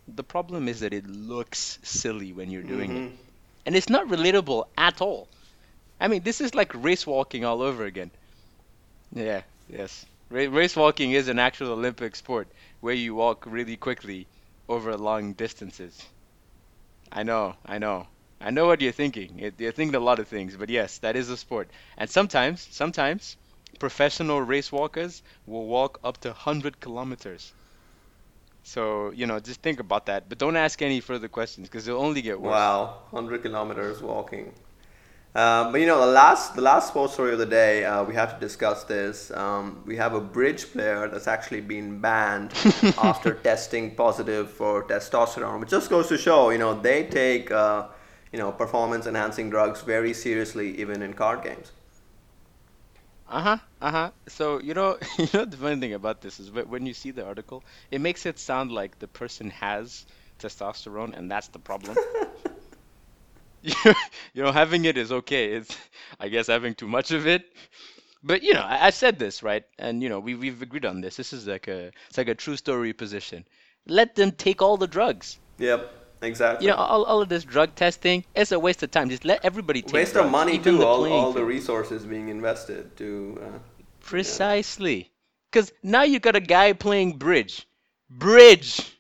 the 0.07 0.24
problem 0.24 0.68
is 0.68 0.80
that 0.81 0.94
it 0.94 1.07
looks 1.07 1.80
silly 1.83 2.33
when 2.33 2.50
you're 2.50 2.63
doing 2.63 2.94
it. 2.94 3.04
Mhm. 3.04 3.18
And 3.66 3.75
it's 3.75 3.89
not 3.89 4.07
relatable 4.07 4.66
at 4.77 5.01
all. 5.01 5.30
I 6.00 6.07
mean, 6.07 6.24
this 6.24 6.42
is 6.42 6.56
like 6.56 6.74
race 6.75 7.06
walking 7.07 7.45
all 7.45 7.62
over 7.62 7.86
again. 7.86 8.12
Yeah, 9.12 9.44
yes. 9.68 10.06
Ra- 10.30 10.48
race 10.50 10.75
walking 10.75 11.12
is 11.12 11.27
an 11.27 11.39
actual 11.39 11.72
Olympic 11.72 12.16
sport 12.16 12.51
where 12.81 12.94
you 12.94 13.16
walk 13.16 13.45
really 13.45 13.77
quickly 13.77 14.27
over 14.68 14.95
long 14.98 15.33
distances. 15.33 16.00
I 17.12 17.24
know, 17.24 17.56
I 17.66 17.78
know. 17.80 18.07
I 18.40 18.52
know 18.52 18.68
what 18.68 18.82
you're 18.82 18.91
thinking. 18.91 19.39
You're 19.58 19.72
thinking 19.72 19.96
a 19.96 20.00
lot 20.00 20.20
of 20.20 20.27
things, 20.27 20.56
but 20.56 20.70
yes, 20.70 21.00
that 21.00 21.15
is 21.15 21.29
a 21.29 21.38
sport. 21.38 21.70
And 21.98 22.10
sometimes, 22.10 22.68
sometimes, 22.72 23.38
professional 23.79 24.41
race 24.41 24.72
walkers 24.72 25.24
will 25.46 25.65
walk 25.65 26.00
up 26.03 26.20
to 26.22 26.29
100 26.29 26.79
kilometers. 26.79 27.53
So, 28.63 29.12
you 29.12 29.27
know, 29.27 29.39
just 29.39 29.62
think 29.62 29.79
about 29.79 30.08
that. 30.08 30.27
But 30.27 30.38
don't 30.38 30.56
ask 30.56 30.82
any 30.82 31.00
further 31.00 31.27
questions 31.27 31.68
because 31.68 31.88
it'll 31.88 32.01
only 32.01 32.22
get 32.22 32.39
worse. 32.41 32.51
Wow, 32.51 32.98
100 33.12 33.41
kilometers 33.44 34.01
walking. 34.01 34.53
Um, 35.36 35.74
but 35.74 35.82
you 35.82 35.88
know, 35.88 36.00
the 36.00 36.13
last 36.13 36.56
the 36.56 36.62
last 36.62 36.88
sports 36.88 37.13
story 37.13 37.34
of 37.34 37.39
the 37.39 37.46
day, 37.46 37.84
uh, 37.84 38.04
we 38.06 38.13
have 38.15 38.34
to 38.36 38.39
discuss 38.39 38.86
this. 38.86 39.32
Um, 39.32 39.84
we 39.86 39.98
have 39.98 40.13
a 40.13 40.22
bridge 40.22 40.72
player 40.72 41.10
that's 41.10 41.27
actually 41.27 41.60
been 41.60 42.00
banned 42.00 42.54
after 42.98 43.34
testing 43.34 43.96
positive 43.96 44.50
for 44.50 44.84
testosterone, 44.88 45.60
which 45.60 45.70
just 45.70 45.89
goes 45.89 46.08
to 46.08 46.18
show, 46.18 46.51
you 46.51 46.58
know, 46.58 46.80
they 46.80 47.08
take 47.08 47.51
uh, 47.51 47.88
you 48.32 48.39
know 48.39 48.54
performance 48.54 49.08
enhancing 49.08 49.50
drugs 49.50 49.82
very 49.82 50.13
seriously, 50.13 50.80
even 50.80 51.01
in 51.01 51.13
card 51.13 51.44
games. 51.44 51.74
Uh-huh, 53.27 53.58
uh-huh. 53.82 54.12
So, 54.27 54.60
you 54.62 54.74
know, 54.74 54.98
you 55.18 55.27
know 55.34 55.46
the 55.46 55.58
funny 55.58 55.80
thing 55.82 55.94
about 55.94 56.22
this 56.22 56.39
is 56.39 56.51
when 56.51 56.86
you 56.86 56.94
see 56.94 57.12
the 57.12 57.25
article, 57.25 57.63
it 57.92 58.00
makes 58.00 58.25
it 58.25 58.39
sound 58.39 58.72
like 58.72 59.00
the 59.00 59.08
person 59.08 59.50
has 59.50 60.06
testosterone 60.39 61.18
and 61.18 61.30
that's 61.30 61.50
the 61.50 61.60
problem. 61.60 61.98
You 64.34 64.43
know, 64.43 64.51
having 64.51 64.86
it 64.86 64.98
is 64.98 65.12
okay. 65.12 65.53
It's, 65.53 65.77
I 66.19 66.27
guess, 66.27 66.48
having 66.48 66.75
too 66.75 66.88
much 66.88 67.12
of 67.12 67.25
it. 67.25 67.45
But, 68.22 68.43
you 68.43 68.53
know, 68.53 68.62
I, 68.62 68.88
I 68.88 68.89
said 68.89 69.17
this, 69.17 69.43
right? 69.43 69.63
And, 69.79 70.03
you 70.03 70.10
know, 70.10 70.19
we, 70.19 70.36
we've 70.36 70.62
agreed 70.62 70.86
on 70.86 71.00
this. 71.00 71.15
This 71.15 71.31
is 71.31 71.48
like 71.48 71.67
a, 71.67 71.91
it's 72.10 72.17
like 72.17 72.27
a 72.27 72.36
true 72.36 72.57
story 72.57 72.91
position. 72.91 73.45
Let 73.88 74.15
them 74.15 74.31
take 74.31 74.62
all 74.62 74.77
the 74.77 74.88
drugs. 74.88 75.39
Yep, 75.60 75.89
exactly. 76.22 76.65
You 76.65 76.74
know, 76.74 76.77
all, 76.77 77.03
all 77.05 77.22
of 77.22 77.29
this 77.29 77.43
drug 77.43 77.75
testing, 77.75 78.25
it's 78.36 78.51
a 78.51 78.60
waste 78.60 78.84
of 78.84 78.91
time. 78.91 79.10
Just 79.10 79.25
let 79.25 79.45
everybody 79.45 79.81
take 79.81 79.93
Waste 79.93 80.13
drugs, 80.13 80.25
of 80.25 80.31
money 80.31 80.57
too. 80.60 80.84
All, 80.84 81.05
all 81.05 81.31
the 81.31 81.45
resources 81.45 82.05
being 82.05 82.29
invested 82.29 82.98
to. 82.98 83.39
Uh, 83.41 83.60
Precisely. 84.01 85.12
Because 85.51 85.72
now 85.81 86.03
you 86.03 86.19
got 86.19 86.36
a 86.36 86.41
guy 86.41 86.74
playing 86.74 87.13
bridge. 87.13 87.67
Bridge! 88.10 88.91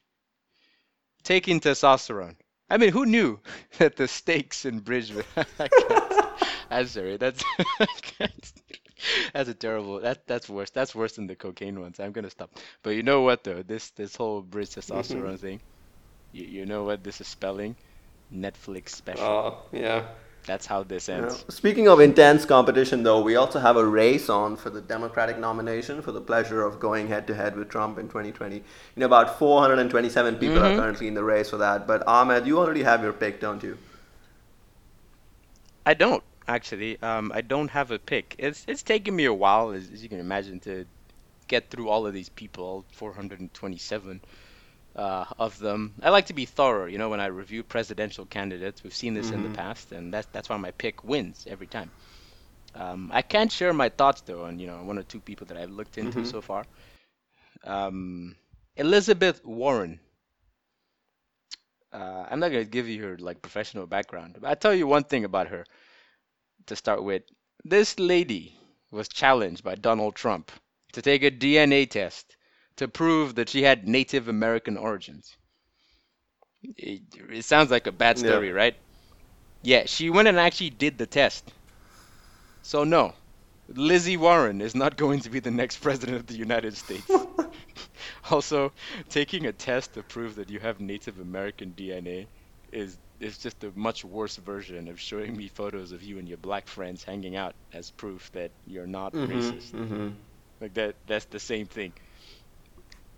Taking 1.23 1.59
testosterone. 1.59 2.35
I 2.69 2.77
mean, 2.77 2.91
who 2.91 3.05
knew 3.05 3.39
that 3.77 3.95
the 3.95 4.07
stakes 4.07 4.65
in 4.65 4.79
bridge. 4.79 5.11
I'm 6.71 6.87
sorry. 6.87 7.17
That's. 7.17 7.43
That's 9.33 9.49
a 9.49 9.53
terrible. 9.53 9.99
That 9.99 10.25
that's 10.27 10.49
worse. 10.49 10.69
That's 10.71 10.95
worse 10.95 11.15
than 11.15 11.27
the 11.27 11.35
cocaine 11.35 11.79
ones. 11.79 11.99
I'm 11.99 12.11
gonna 12.11 12.29
stop. 12.29 12.57
But 12.83 12.91
you 12.91 13.03
know 13.03 13.21
what 13.21 13.43
though? 13.43 13.61
This 13.61 13.91
this 13.91 14.15
whole 14.15 14.41
bridge 14.41 14.69
testosterone 14.69 15.39
thing. 15.39 15.61
You 16.31 16.45
you 16.45 16.65
know 16.65 16.83
what 16.83 17.03
this 17.03 17.21
is 17.21 17.27
spelling? 17.27 17.77
Netflix 18.31 18.89
special. 18.89 19.37
uh, 19.37 19.55
yeah. 19.71 20.07
That's 20.45 20.67
how 20.67 20.83
this 20.83 21.09
Yeah. 21.15 21.15
ends. 21.17 21.43
Speaking 21.49 21.87
of 21.87 21.99
intense 21.99 22.45
competition, 22.45 23.01
though, 23.03 23.19
we 23.21 23.35
also 23.35 23.59
have 23.59 23.77
a 23.77 23.85
race 23.85 24.29
on 24.29 24.55
for 24.55 24.69
the 24.69 24.81
Democratic 24.81 25.39
nomination 25.39 26.01
for 26.03 26.11
the 26.11 26.21
pleasure 26.21 26.61
of 26.63 26.79
going 26.79 27.07
head 27.07 27.25
to 27.27 27.33
head 27.35 27.55
with 27.55 27.67
Trump 27.69 27.97
in 27.97 28.07
2020. 28.09 28.57
You 28.57 28.63
know, 28.97 29.07
about 29.07 29.39
427 29.39 30.35
people 30.35 30.63
are 30.63 30.71
Mhm. 30.71 30.77
currently 30.77 31.07
in 31.07 31.15
the 31.15 31.23
race 31.23 31.49
for 31.49 31.57
that. 31.57 31.87
But 31.87 32.07
Ahmed, 32.07 32.45
you 32.45 32.59
already 32.59 32.83
have 32.83 33.01
your 33.01 33.13
pick, 33.13 33.39
don't 33.41 33.63
you? 33.63 33.77
I 35.85 35.93
don't. 35.93 36.23
actually. 36.47 37.01
Um, 37.01 37.31
I 37.33 37.41
don't 37.41 37.69
have 37.71 37.89
a 37.89 37.97
pick. 37.97 38.35
It's 38.37 38.65
it's 38.67 38.83
taken 38.83 39.15
me 39.15 39.25
a 39.25 39.33
while, 39.33 39.71
as, 39.71 39.89
as 39.91 40.03
you 40.03 40.09
can 40.09 40.19
imagine, 40.19 40.59
to 40.59 40.85
get 41.47 41.71
through 41.71 41.89
all 41.89 42.05
of 42.05 42.13
these 42.13 42.29
people, 42.29 42.85
427 42.91 44.21
uh, 44.95 45.25
of 45.37 45.57
them. 45.59 45.95
I 46.01 46.09
like 46.09 46.27
to 46.27 46.33
be 46.33 46.45
thorough, 46.45 46.85
you 46.85 46.97
know, 46.97 47.09
when 47.09 47.19
I 47.19 47.27
review 47.27 47.63
presidential 47.63 48.25
candidates. 48.25 48.83
We've 48.83 48.93
seen 48.95 49.13
this 49.13 49.31
in 49.31 49.41
the 49.43 49.49
hmm 49.49 49.51
past, 49.51 49.91
and 49.91 50.13
that's 50.13 50.27
that's 50.31 50.49
why 50.49 50.57
my 50.57 50.71
pick 50.71 51.03
wins 51.03 51.47
every 51.49 51.67
time. 51.67 51.91
Um, 52.75 53.09
I 53.13 53.21
can't 53.21 53.51
share 53.51 53.73
my 53.73 53.89
thoughts 53.89 54.21
though 54.21 54.45
on 54.45 54.59
you 54.59 54.67
know 54.67 54.83
one 54.83 54.97
or 54.99 55.03
two 55.03 55.21
people 55.21 55.47
that 55.47 55.57
I've 55.57 55.71
looked 55.71 55.97
into 55.97 56.23
hmm 56.23 56.25
so 56.25 56.41
far. 56.41 56.65
Um, 57.63 58.35
Elizabeth 58.77 59.43
Warren. 59.45 59.99
Uh, 61.91 62.25
I'm 62.29 62.39
not 62.39 62.49
gonna 62.51 62.63
give 62.65 62.87
you 62.87 63.03
her 63.03 63.17
like 63.17 63.41
professional 63.41 63.87
background, 63.87 64.37
but 64.39 64.47
I'll 64.47 64.55
tell 64.55 64.73
you 64.73 64.87
one 64.87 65.03
thing 65.05 65.23
about 65.25 65.47
her 65.47 65.65
to 66.67 66.75
start 66.75 67.03
with. 67.03 67.23
This 67.63 67.97
lady 67.99 68.55
was 68.91 69.07
challenged 69.09 69.63
by 69.63 69.75
Donald 69.75 70.15
Trump 70.15 70.51
to 70.93 71.01
take 71.01 71.23
a 71.23 71.31
DNA 71.31 71.85
test 71.85 72.35
to 72.77 72.87
prove 72.87 73.35
that 73.35 73.49
she 73.49 73.63
had 73.63 73.87
Native 73.87 74.27
American 74.27 74.77
origins. 74.77 75.37
It, 76.77 77.01
it 77.31 77.45
sounds 77.45 77.71
like 77.71 77.87
a 77.87 77.91
bad 77.91 78.17
Yeah. 78.17 78.19
story, 78.19 78.51
right? 78.51 78.75
Yeah, 79.63 79.85
she 79.85 80.09
went 80.09 80.27
and 80.27 80.39
actually 80.39 80.69
did 80.71 80.97
the 80.97 81.07
test. 81.07 81.51
So 82.61 82.83
no, 82.83 83.15
Lizzie 83.67 84.17
Warren 84.17 84.61
is 84.61 84.75
not 84.75 84.97
going 84.97 85.21
to 85.21 85.29
be 85.29 85.39
the 85.39 85.51
next 85.51 85.77
president 85.81 86.17
of 86.17 86.27
the 86.27 86.35
United 86.35 86.75
States. 86.77 87.27
Also, 88.31 88.73
taking 89.09 89.45
a 89.45 89.53
test 89.53 89.93
to 89.93 90.03
prove 90.03 90.35
that 90.35 90.49
you 90.49 90.59
have 90.59 90.79
Native 90.79 91.19
American 91.19 91.71
DNA 91.71 92.27
is 92.71 92.97
is 93.19 93.37
just 93.37 93.63
a 93.63 93.71
much 93.71 94.03
worse 94.03 94.35
version 94.37 94.87
of 94.89 94.99
showing 94.99 95.35
me 95.37 95.47
photos 95.47 95.91
of 95.91 96.03
you 96.03 96.17
and 96.19 96.27
your 96.27 96.37
black 96.37 96.67
friends 96.67 97.03
hanging 97.03 97.35
out 97.35 97.55
as 97.73 97.91
proof 97.91 98.29
that 98.33 98.51
you're 98.65 98.87
not 98.87 99.13
hmm 99.13 99.25
racist. 99.25 99.73
hmm 99.73 100.09
Like 100.61 100.73
that 100.75 100.97
that's 101.05 101.25
the 101.25 101.39
same 101.39 101.67
thing. 101.67 101.93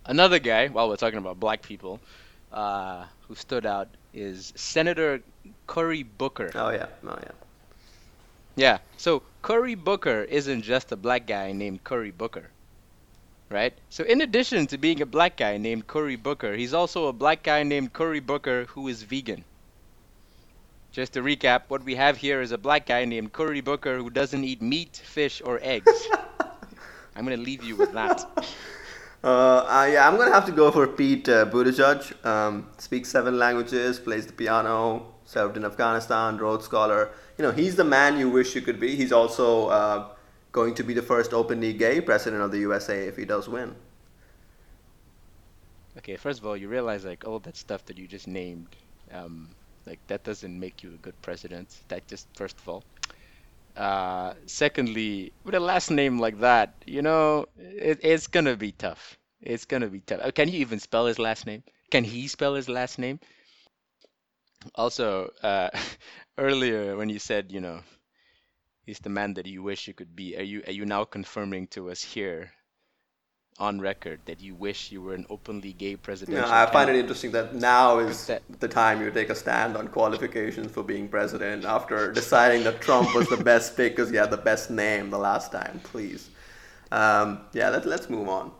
Another 0.07 0.39
guy, 0.39 0.67
while 0.69 0.87
we're 0.87 0.95
talking 0.95 1.19
about 1.19 1.37
black 1.37 1.61
people, 1.61 1.99
uh, 2.53 3.05
who 3.27 3.35
stood 3.35 3.65
out 3.65 3.89
is 4.13 4.53
Senator 4.55 5.21
Cory 5.67 6.03
Booker. 6.03 6.49
Oh 6.55 6.69
yeah. 6.69 6.87
Oh 7.05 7.19
yeah. 7.21 7.31
Yeah, 8.55 8.77
so 8.95 9.21
Cory 9.43 9.75
Booker 9.75 10.23
isn't 10.23 10.63
just 10.63 10.91
a 10.91 10.95
black 10.95 11.27
guy 11.27 11.51
named 11.51 11.83
Cory 11.83 12.09
Booker, 12.09 12.49
right? 13.51 13.73
So 13.89 14.03
in 14.03 14.21
addition 14.21 14.65
to 14.67 14.79
being 14.79 15.01
a 15.01 15.05
black 15.05 15.37
guy 15.37 15.57
named 15.57 15.85
Cory 15.85 16.15
Booker, 16.15 16.55
he's 16.55 16.73
also 16.73 17.05
a 17.07 17.13
black 17.13 17.43
guy 17.43 17.61
named 17.63 17.93
Cory 17.93 18.19
Booker 18.19 18.65
who 18.69 18.87
is 18.87 19.03
vegan. 19.03 19.43
Just 20.91 21.13
to 21.13 21.21
recap, 21.21 21.63
what 21.67 21.83
we 21.83 21.93
have 21.95 22.17
here 22.17 22.41
is 22.41 22.51
a 22.51 22.57
black 22.57 22.87
guy 22.87 23.05
named 23.05 23.31
Cory 23.31 23.61
Booker 23.61 23.97
who 23.97 24.09
doesn't 24.09 24.43
eat 24.43 24.61
meat, 24.61 24.95
fish, 25.05 25.41
or 25.45 25.59
eggs. 25.61 26.07
I'm 27.15 27.25
gonna 27.25 27.37
leave 27.37 27.63
you 27.63 27.75
with 27.75 27.91
that. 27.93 28.25
Uh, 29.23 29.89
yeah, 29.91 30.07
I'm 30.07 30.15
gonna 30.15 30.33
have 30.33 30.45
to 30.45 30.51
go 30.51 30.71
for 30.71 30.87
Pete 30.87 31.27
uh, 31.27 31.45
Buttigieg. 31.45 32.25
Um, 32.25 32.69
speaks 32.77 33.09
seven 33.09 33.37
languages, 33.37 33.99
plays 33.99 34.27
the 34.27 34.33
piano, 34.33 35.13
served 35.25 35.57
in 35.57 35.65
Afghanistan, 35.65 36.37
Rhodes 36.37 36.65
Scholar. 36.65 37.09
You 37.37 37.43
know, 37.43 37.51
he's 37.51 37.75
the 37.75 37.83
man 37.83 38.17
you 38.17 38.29
wish 38.29 38.55
you 38.55 38.61
could 38.61 38.79
be. 38.79 38.95
He's 38.95 39.11
also 39.11 39.67
uh, 39.67 40.07
going 40.51 40.75
to 40.75 40.83
be 40.83 40.93
the 40.93 41.01
first 41.01 41.33
openly 41.33 41.73
gay 41.73 41.99
president 41.99 42.41
of 42.43 42.51
the 42.51 42.59
USA 42.59 43.07
if 43.07 43.17
he 43.17 43.25
does 43.25 43.49
win. 43.49 43.75
Okay, 45.97 46.15
first 46.15 46.39
of 46.39 46.45
all, 46.45 46.55
you 46.55 46.67
realize 46.69 47.03
like 47.03 47.25
all 47.25 47.39
that 47.39 47.57
stuff 47.57 47.83
that 47.85 47.97
you 47.97 48.07
just 48.07 48.27
named, 48.27 48.67
um, 49.11 49.49
like 49.87 49.99
that 50.07 50.23
doesn't 50.23 50.59
make 50.59 50.83
you 50.83 50.93
a 50.93 50.97
good 50.97 51.19
president. 51.23 51.81
That 51.87 52.07
just 52.07 52.27
first 52.35 52.57
of 52.59 52.69
all. 52.69 52.83
Uh, 53.77 54.33
secondly, 54.47 55.31
with 55.45 55.55
a 55.55 55.59
last 55.59 55.91
name 55.91 56.19
like 56.19 56.39
that, 56.39 56.75
you 56.87 57.01
know, 57.01 57.45
it, 57.57 57.99
it's 58.03 58.27
gonna 58.27 58.57
be 58.57 58.71
tough. 58.73 59.17
It's 59.41 59.65
gonna 59.65 59.87
be 59.87 60.01
tough. 60.01 60.21
Uh, 60.21 60.31
Can 60.31 60.49
you 60.49 60.59
even 60.59 60.79
spell 60.79 61.05
his 61.05 61.19
last 61.19 61.45
name? 61.45 61.63
Can 61.91 62.03
he 62.03 62.27
spell 62.27 62.55
his 62.55 62.67
last 62.69 62.99
name? 62.99 63.19
Also, 64.75 65.29
uh, 65.43 65.69
earlier 66.37 66.95
when 66.97 67.09
you 67.09 67.19
said, 67.19 67.51
you 67.51 67.59
know, 67.59 67.81
he's 68.87 68.97
the 68.99 69.09
man 69.09 69.35
that 69.35 69.45
you 69.45 69.61
wish 69.61 69.87
you 69.87 69.93
could 69.93 70.15
be, 70.15 70.35
are 70.35 70.41
you 70.41 70.63
are 70.65 70.71
you 70.71 70.83
now 70.83 71.05
confirming 71.05 71.67
to 71.67 71.91
us 71.91 72.01
here 72.01 72.51
on 73.59 73.79
record 73.81 74.21
that 74.25 74.41
you 74.41 74.55
wish 74.55 74.91
you 74.91 75.01
were 75.01 75.13
an 75.13 75.25
openly 75.29 75.73
gay 75.73 75.95
presidential 75.95 76.51
I 76.53 76.65
find 76.67 76.89
it 76.89 76.95
interesting 76.95 77.31
that 77.31 77.55
now 77.55 77.99
is 77.99 78.31
the 78.59 78.67
time 78.67 79.01
you 79.01 79.11
take 79.11 79.29
a 79.29 79.35
stand 79.35 79.75
on 79.77 79.87
qualifications 79.87 80.71
for 80.71 80.83
being 80.83 81.07
president 81.07 81.65
after 81.65 82.11
deciding 82.11 82.63
that 82.63 82.81
Trump 82.81 83.13
was 83.15 83.29
the 83.29 83.37
best 83.37 83.75
pick 83.77 83.95
because 83.95 84.09
he 84.09 84.17
had 84.17 84.31
the 84.31 84.37
best 84.37 84.69
name 84.69 85.09
the 85.09 85.17
last 85.19 85.51
time. 85.51 85.79
Please. 85.83 86.29
Um, 86.91 87.41
yeah, 87.53 87.69
let, 87.69 87.85
let's 87.85 88.09
move 88.09 88.27
on. 88.29 88.51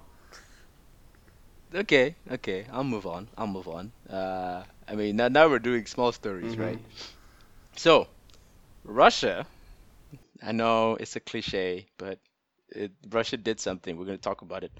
okay, 1.73 2.15
okay, 2.31 2.67
I'll 2.71 2.83
move 2.83 3.05
on. 3.05 3.29
I'll 3.37 3.47
move 3.47 3.67
on. 3.67 3.91
Uh, 4.09 4.63
I 4.87 4.95
mean, 4.95 5.15
now, 5.17 5.27
now 5.27 5.47
we're 5.49 5.59
doing 5.59 5.85
small 5.85 6.11
stories, 6.11 6.55
hmm 6.55 6.57
right? 6.57 6.79
So, 7.75 8.07
Russia, 8.83 9.47
I 10.41 10.51
know 10.51 10.95
it's 10.95 11.15
a 11.15 11.19
cliche, 11.19 11.87
but 11.97 12.19
it, 12.69 12.91
Russia 13.09 13.37
did 13.37 13.59
something. 13.59 13.97
We're 13.97 14.05
going 14.05 14.17
to 14.17 14.21
talk 14.23 14.41
about 14.41 14.63
it. 14.63 14.71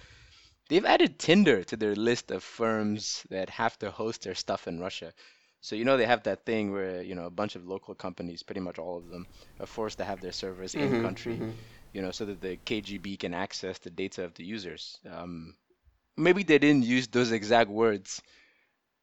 They've 0.69 0.85
added 0.85 1.19
Tinder 1.19 1.63
to 1.65 1.77
their 1.77 1.95
list 1.95 2.31
of 2.31 2.43
firms 2.43 3.25
that 3.29 3.49
have 3.49 3.77
to 3.79 3.91
host 3.91 4.23
their 4.23 4.35
stuff 4.35 4.67
in 4.67 4.79
Russia. 4.79 5.13
So, 5.61 5.75
you 5.75 5.85
know, 5.85 5.97
they 5.97 6.05
have 6.05 6.23
that 6.23 6.45
thing 6.45 6.71
where, 6.71 7.01
you 7.01 7.15
know, 7.15 7.25
a 7.25 7.29
bunch 7.31 7.55
of 7.55 7.65
local 7.67 7.95
companies, 7.95 8.43
pretty 8.43 8.61
much 8.61 8.79
all 8.79 8.97
of 8.97 9.09
them, 9.09 9.27
are 9.59 9.65
forced 9.67 9.97
to 9.99 10.05
have 10.05 10.21
their 10.21 10.31
servers 10.31 10.75
in 10.75 10.95
hmm 10.95 10.97
country, 10.97 11.43
hmm 11.43 11.51
you 11.93 12.01
know, 12.01 12.11
so 12.11 12.25
that 12.25 12.41
the 12.41 12.57
KGB 12.57 13.17
can 13.17 13.33
access 13.33 13.77
the 13.79 13.89
data 13.89 14.23
of 14.23 14.33
the 14.35 14.43
users. 14.45 14.99
Um, 15.09 15.55
maybe 16.17 16.43
they 16.43 16.59
didn't 16.59 16.85
use 16.85 17.07
those 17.07 17.31
exact 17.31 17.69
words, 17.69 18.21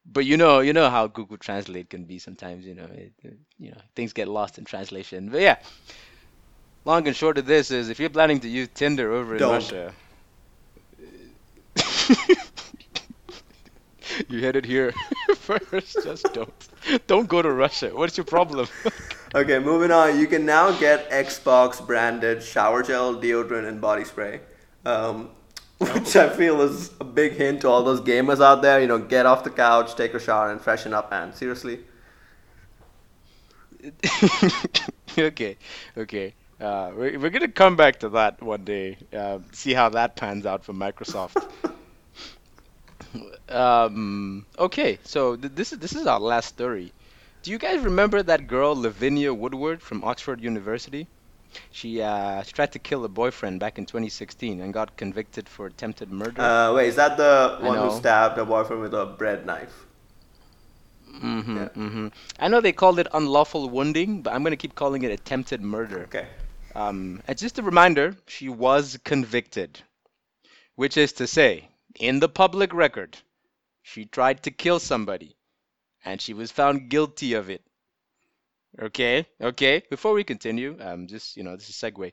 but 0.07 0.25
you 0.27 0.37
know, 0.37 0.61
you 0.61 0.73
know 0.73 0.91
how 0.91 1.07
Google 1.07 1.39
Translate 1.39 1.89
can 1.91 2.05
be 2.05 2.19
sometimes, 2.19 2.65
you 2.67 2.75
know, 2.75 2.87
it- 2.87 3.15
you 3.59 3.71
know, 3.71 3.81
things 3.97 4.13
get 4.13 4.29
lost 4.29 4.59
in 4.59 4.65
translation. 4.65 5.31
But 5.31 5.41
yeah, 5.43 5.57
long 6.85 7.07
and 7.07 7.17
short 7.17 7.39
of 7.39 7.47
this 7.47 7.71
is 7.71 7.89
if 7.89 7.99
you're 7.99 8.11
planning 8.11 8.41
to 8.41 8.49
use 8.49 8.69
Tinder 8.75 9.13
over 9.13 9.35
in 9.35 9.39
Don't. 9.41 9.55
Russia, 9.55 9.93
you 14.29 14.45
had 14.45 14.57
it 14.57 14.65
here 14.65 14.93
first. 15.37 15.99
Just 16.05 16.33
don't. 16.33 16.69
Don't 17.07 17.29
go 17.29 17.43
to 17.43 17.51
Russia. 17.51 17.91
What's 17.95 18.17
your 18.17 18.25
problem? 18.25 18.69
Okay, 19.37 19.59
moving 19.59 19.91
on. 19.91 20.21
You 20.21 20.29
can 20.29 20.47
now 20.47 20.71
get 20.79 21.11
Xbox 21.11 21.85
branded 21.85 22.41
shower 22.41 22.85
gel, 22.85 23.17
deodorant, 23.17 23.67
and 23.67 23.81
body 23.81 24.05
spray. 24.05 24.39
Um, 24.87 25.31
which 25.79 26.15
I 26.15 26.29
feel 26.29 26.61
is 26.61 26.93
a 27.01 27.05
big 27.05 27.33
hint 27.33 27.63
to 27.63 27.69
all 27.69 27.83
those 27.83 28.01
gamers 28.01 28.41
out 28.41 28.63
there. 28.63 28.81
You 28.81 28.87
know, 28.87 28.99
get 28.99 29.27
off 29.27 29.43
the 29.43 29.51
couch, 29.51 29.97
take 29.97 30.15
a 30.15 30.21
shower, 30.21 30.53
and 30.53 30.61
freshen 30.61 30.95
up, 30.95 31.11
man. 31.11 31.33
Seriously. 31.33 31.81
Okay, 35.19 35.57
okay. 35.97 36.35
Uh, 36.65 36.93
we're, 36.97 37.19
we're 37.21 37.31
gonna 37.31 37.49
come 37.49 37.77
back 37.77 38.01
to 38.01 38.09
that 38.11 38.43
one 38.43 38.65
day. 38.65 38.97
Uh, 39.13 39.39
see 39.53 39.75
how 39.75 39.89
that 39.91 40.17
pans 40.17 40.47
out 40.47 40.65
for 40.65 40.73
Microsoft. 40.75 41.37
Um, 43.49 44.47
okay, 44.59 44.99
so 45.05 45.37
th 45.37 45.53
this 45.55 45.73
is 45.73 45.79
this 45.79 45.95
is 45.95 46.07
our 46.07 46.21
last 46.21 46.49
story. 46.57 46.89
Do 47.43 47.51
you 47.53 47.59
guys 47.59 47.81
remember 47.91 48.23
that 48.23 48.47
girl 48.47 48.73
Lavinia 48.87 49.33
Woodward 49.35 49.83
from 49.83 50.05
Oxford 50.05 50.41
University? 50.43 51.09
She 51.71 52.01
uh, 52.03 52.43
she 52.43 52.53
tried 52.53 52.73
to 52.73 52.79
kill 52.79 53.05
a 53.05 53.09
boyfriend 53.09 53.61
back 53.61 53.79
in 53.79 53.87
2016 53.87 54.61
and 54.61 54.73
got 54.73 54.97
convicted 54.97 55.49
for 55.49 55.67
attempted 55.67 56.11
murder. 56.11 56.43
Uh, 56.43 56.73
wait, 56.75 56.89
is 56.89 56.97
that 56.97 57.17
the 57.17 57.59
one 57.61 57.79
who 57.79 57.91
stabbed 57.91 58.39
a 58.39 58.45
boyfriend 58.45 58.83
with 58.83 58.95
a 58.95 59.07
bread 59.07 59.47
knife? 59.47 59.87
Mm-hmm, 61.13 61.57
Yeah. 61.57 61.69
mm-hmm. 61.77 62.09
I 62.39 62.49
know 62.49 62.61
they 62.61 62.73
called 62.73 62.99
it 62.99 63.07
unlawful 63.13 63.69
wounding, 63.71 64.23
but 64.23 64.33
I'm 64.33 64.43
gonna 64.43 64.57
keep 64.57 64.75
calling 64.75 65.03
it 65.03 65.11
attempted 65.11 65.61
murder. 65.63 66.03
Okay. 66.05 66.27
Um, 66.75 67.23
and 67.29 67.39
just 67.39 67.59
a 67.59 67.63
reminder, 67.63 68.17
she 68.27 68.49
was 68.49 68.99
convicted, 69.05 69.81
which 70.75 70.97
is 70.97 71.13
to 71.15 71.27
say, 71.27 71.69
in 72.01 72.19
the 72.19 72.29
public 72.29 72.75
record, 72.75 73.17
she 73.83 74.07
tried 74.07 74.43
to 74.43 74.51
kill 74.51 74.81
somebody, 74.81 75.37
and 76.05 76.21
she 76.21 76.35
was 76.35 76.51
found 76.51 76.89
guilty 76.89 77.35
of 77.35 77.49
it. 77.49 77.63
Okay, 78.81 79.27
okay. 79.41 79.83
Before 79.89 80.15
we 80.15 80.25
continue, 80.25 80.77
um, 80.81 81.07
just 81.07 81.37
you 81.37 81.45
know, 81.45 81.55
this 81.55 81.69
is 81.69 81.81
a 81.81 81.93
segue. 81.93 82.13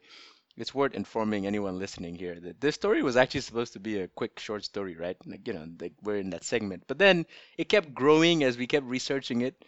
It's 0.58 0.75
worth 0.75 0.94
informing 0.94 1.48
anyone 1.48 1.80
listening 1.80 2.15
here 2.15 2.39
that 2.39 2.62
this 2.62 2.75
story 2.75 3.01
was 3.01 3.18
actually 3.18 3.41
supposed 3.41 3.74
to 3.74 3.80
be 3.80 4.00
a 4.00 4.08
quick, 4.10 4.38
short 4.38 4.63
story, 4.63 4.96
right? 4.96 5.18
Like 5.25 5.48
you 5.48 5.53
know, 5.53 5.65
like 5.80 5.94
we're 6.03 6.18
in 6.18 6.30
that 6.32 6.44
segment, 6.44 6.84
but 6.88 7.00
then 7.00 7.25
it 7.58 7.68
kept 7.70 7.96
growing 7.96 8.44
as 8.44 8.58
we 8.58 8.68
kept 8.68 8.86
researching 8.86 9.41
it 9.41 9.65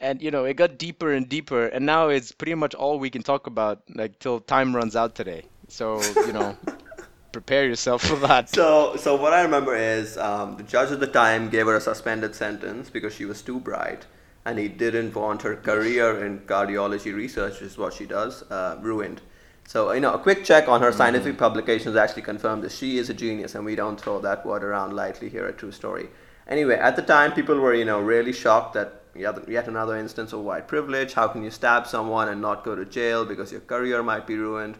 and 0.00 0.20
you 0.22 0.30
know 0.30 0.44
it 0.44 0.54
got 0.54 0.78
deeper 0.78 1.12
and 1.12 1.28
deeper 1.28 1.66
and 1.66 1.86
now 1.86 2.08
it's 2.08 2.32
pretty 2.32 2.54
much 2.54 2.74
all 2.74 2.98
we 2.98 3.10
can 3.10 3.22
talk 3.22 3.46
about 3.46 3.82
like 3.94 4.18
till 4.18 4.40
time 4.40 4.74
runs 4.74 4.96
out 4.96 5.14
today 5.14 5.44
so 5.68 6.02
you 6.26 6.32
know 6.32 6.56
prepare 7.32 7.66
yourself 7.66 8.02
for 8.02 8.16
that 8.16 8.48
So, 8.48 8.96
so 8.96 9.14
what 9.14 9.34
I 9.34 9.42
remember 9.42 9.76
is 9.76 10.16
um, 10.16 10.56
the 10.56 10.62
judge 10.62 10.90
at 10.90 11.00
the 11.00 11.06
time 11.06 11.50
gave 11.50 11.66
her 11.66 11.76
a 11.76 11.80
suspended 11.80 12.34
sentence 12.34 12.88
because 12.88 13.14
she 13.14 13.26
was 13.26 13.42
too 13.42 13.60
bright. 13.60 14.06
and 14.46 14.60
he 14.60 14.68
didn't 14.68 15.14
want 15.14 15.42
her 15.42 15.56
career 15.56 16.24
in 16.24 16.38
cardiology 16.40 17.12
research, 17.12 17.54
which 17.54 17.70
is 17.72 17.76
what 17.76 17.92
she 17.92 18.06
does, 18.06 18.44
uh, 18.44 18.78
ruined. 18.80 19.20
So, 19.66 19.90
you 19.90 20.00
know, 20.00 20.14
a 20.14 20.20
quick 20.20 20.44
check 20.44 20.68
on 20.68 20.80
her 20.80 20.90
mm-hmm. 20.90 20.98
scientific 20.98 21.36
publications 21.36 21.96
actually 21.96 22.22
confirmed 22.22 22.62
that 22.62 22.70
she 22.70 22.96
is 22.98 23.10
a 23.10 23.14
genius, 23.14 23.56
and 23.56 23.64
we 23.64 23.74
don't 23.74 24.00
throw 24.00 24.20
that 24.20 24.46
word 24.46 24.62
around 24.62 24.94
lightly 24.94 25.28
here 25.28 25.46
at 25.46 25.58
True 25.58 25.72
Story. 25.72 26.08
Anyway, 26.46 26.76
at 26.76 26.94
the 26.94 27.02
time, 27.02 27.32
people 27.32 27.58
were, 27.58 27.74
you 27.74 27.84
know, 27.84 28.00
really 28.00 28.32
shocked 28.32 28.74
that 28.74 29.02
yet 29.18 29.68
another 29.68 29.96
instance 29.96 30.32
of 30.32 30.40
white 30.40 30.68
privilege. 30.68 31.12
How 31.12 31.28
can 31.28 31.42
you 31.42 31.50
stab 31.50 31.86
someone 31.86 32.28
and 32.28 32.40
not 32.40 32.64
go 32.64 32.74
to 32.74 32.84
jail 32.84 33.24
because 33.24 33.52
your 33.52 33.60
career 33.60 34.02
might 34.02 34.26
be 34.26 34.36
ruined? 34.36 34.76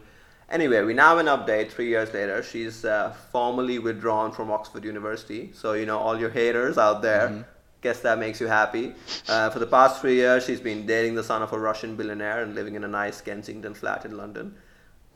Anyway, 0.48 0.82
we 0.82 0.94
now 0.94 1.16
have 1.16 1.18
an 1.18 1.26
update 1.26 1.70
three 1.70 1.88
years 1.88 2.14
later. 2.14 2.42
She's 2.42 2.84
uh, 2.84 3.12
formally 3.32 3.78
withdrawn 3.80 4.30
from 4.30 4.50
Oxford 4.50 4.84
University. 4.84 5.50
So, 5.52 5.72
you 5.72 5.86
know, 5.86 5.98
all 5.98 6.18
your 6.18 6.30
haters 6.30 6.78
out 6.78 7.02
there, 7.02 7.28
mm-hmm. 7.28 7.42
guess 7.80 8.00
that 8.00 8.18
makes 8.18 8.40
you 8.40 8.46
happy. 8.46 8.94
Uh, 9.28 9.50
for 9.50 9.58
the 9.58 9.66
past 9.66 10.00
three 10.00 10.14
years, 10.14 10.44
she's 10.44 10.60
been 10.60 10.86
dating 10.86 11.16
the 11.16 11.24
son 11.24 11.42
of 11.42 11.52
a 11.52 11.58
Russian 11.58 11.96
billionaire 11.96 12.42
and 12.42 12.54
living 12.54 12.76
in 12.76 12.84
a 12.84 12.88
nice 12.88 13.20
Kensington 13.20 13.74
flat 13.74 14.04
in 14.04 14.16
London. 14.16 14.54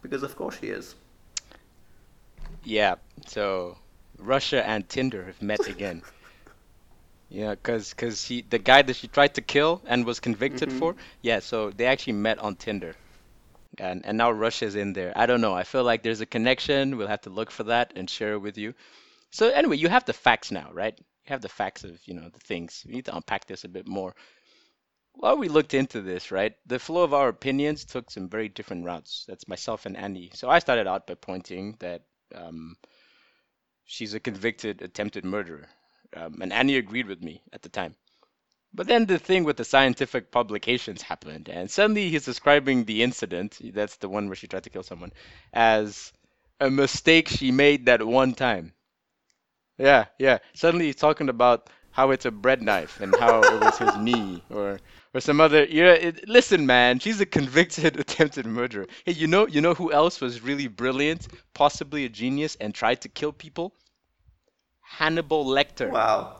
Because, 0.02 0.24
of 0.24 0.34
course, 0.34 0.58
she 0.58 0.66
is. 0.68 0.96
Yeah, 2.64 2.96
so 3.26 3.78
Russia 4.18 4.66
and 4.66 4.88
Tinder 4.88 5.24
have 5.24 5.40
met 5.40 5.66
again. 5.68 6.02
Yeah, 7.30 7.54
cause, 7.54 7.94
cause 7.94 8.24
he, 8.24 8.42
the 8.42 8.58
guy 8.58 8.82
that 8.82 8.96
she 8.96 9.06
tried 9.06 9.34
to 9.34 9.40
kill 9.40 9.82
and 9.86 10.04
was 10.04 10.18
convicted 10.18 10.68
mm-hmm. 10.68 10.78
for, 10.80 10.96
yeah. 11.22 11.38
So 11.38 11.70
they 11.70 11.86
actually 11.86 12.14
met 12.14 12.40
on 12.40 12.56
Tinder, 12.56 12.96
and 13.78 14.04
and 14.04 14.18
now 14.18 14.32
Russia's 14.32 14.74
in 14.74 14.92
there. 14.92 15.12
I 15.14 15.26
don't 15.26 15.40
know. 15.40 15.54
I 15.54 15.62
feel 15.62 15.84
like 15.84 16.02
there's 16.02 16.20
a 16.20 16.26
connection. 16.26 16.96
We'll 16.96 17.06
have 17.06 17.20
to 17.22 17.30
look 17.30 17.52
for 17.52 17.64
that 17.64 17.92
and 17.94 18.10
share 18.10 18.32
it 18.32 18.40
with 18.40 18.58
you. 18.58 18.74
So 19.30 19.48
anyway, 19.48 19.76
you 19.76 19.88
have 19.88 20.04
the 20.04 20.12
facts 20.12 20.50
now, 20.50 20.70
right? 20.72 20.94
You 20.98 21.30
have 21.30 21.40
the 21.40 21.48
facts 21.48 21.84
of 21.84 22.00
you 22.04 22.14
know 22.14 22.28
the 22.28 22.40
things. 22.40 22.82
We 22.84 22.94
need 22.94 23.04
to 23.04 23.14
unpack 23.14 23.46
this 23.46 23.62
a 23.62 23.68
bit 23.68 23.86
more. 23.86 24.12
While 25.12 25.38
we 25.38 25.48
looked 25.48 25.74
into 25.74 26.00
this, 26.00 26.32
right, 26.32 26.54
the 26.66 26.80
flow 26.80 27.04
of 27.04 27.14
our 27.14 27.28
opinions 27.28 27.84
took 27.84 28.10
some 28.10 28.28
very 28.28 28.48
different 28.48 28.84
routes. 28.86 29.24
That's 29.28 29.46
myself 29.46 29.86
and 29.86 29.96
Andy. 29.96 30.30
So 30.34 30.50
I 30.50 30.58
started 30.58 30.88
out 30.88 31.06
by 31.06 31.14
pointing 31.14 31.76
that 31.78 32.02
um, 32.34 32.76
she's 33.84 34.14
a 34.14 34.20
convicted 34.20 34.82
attempted 34.82 35.24
murderer, 35.24 35.68
um, 36.16 36.38
and 36.42 36.52
Annie 36.52 36.76
agreed 36.76 37.06
with 37.06 37.22
me 37.22 37.42
at 37.52 37.62
the 37.62 37.68
time. 37.68 37.94
But 38.74 38.86
then 38.88 39.06
the 39.06 39.18
thing 39.18 39.44
with 39.44 39.56
the 39.56 39.64
scientific 39.64 40.30
publications 40.32 41.02
happened, 41.02 41.48
and 41.48 41.70
suddenly 41.70 42.08
he's 42.10 42.24
describing 42.24 42.84
the 42.84 43.02
incident, 43.02 43.58
that's 43.74 43.96
the 43.96 44.08
one 44.08 44.26
where 44.28 44.36
she 44.36 44.48
tried 44.48 44.64
to 44.64 44.70
kill 44.70 44.82
someone, 44.82 45.12
as 45.52 46.12
a 46.60 46.70
mistake 46.70 47.28
she 47.28 47.52
made 47.52 47.86
that 47.86 48.06
one 48.06 48.34
time. 48.34 48.72
Yeah, 49.78 50.06
yeah. 50.18 50.38
Suddenly 50.54 50.86
he's 50.86 50.96
talking 50.96 51.28
about 51.28 51.70
how 51.90 52.10
it's 52.12 52.24
a 52.24 52.30
bread 52.30 52.62
knife 52.62 53.00
and 53.00 53.16
how 53.16 53.48
it 53.48 53.58
was 53.58 53.78
his 53.78 53.96
knee 54.04 54.44
or 54.50 54.78
or 55.12 55.20
some 55.20 55.40
other 55.40 55.64
you 55.64 55.82
know 55.82 55.90
it, 55.92 56.28
listen 56.28 56.64
man 56.64 57.00
she's 57.00 57.20
a 57.20 57.26
convicted 57.26 57.98
attempted 58.00 58.46
murderer 58.46 58.86
hey 59.04 59.12
you 59.12 59.26
know 59.26 59.46
you 59.48 59.60
know 59.60 59.74
who 59.74 59.92
else 59.92 60.20
was 60.20 60.40
really 60.40 60.68
brilliant 60.68 61.26
possibly 61.52 62.04
a 62.04 62.08
genius 62.08 62.56
and 62.60 62.72
tried 62.74 63.00
to 63.00 63.08
kill 63.08 63.32
people 63.32 63.74
Hannibal 64.98 65.46
Lecter. 65.46 65.90
Wow. 65.90 66.36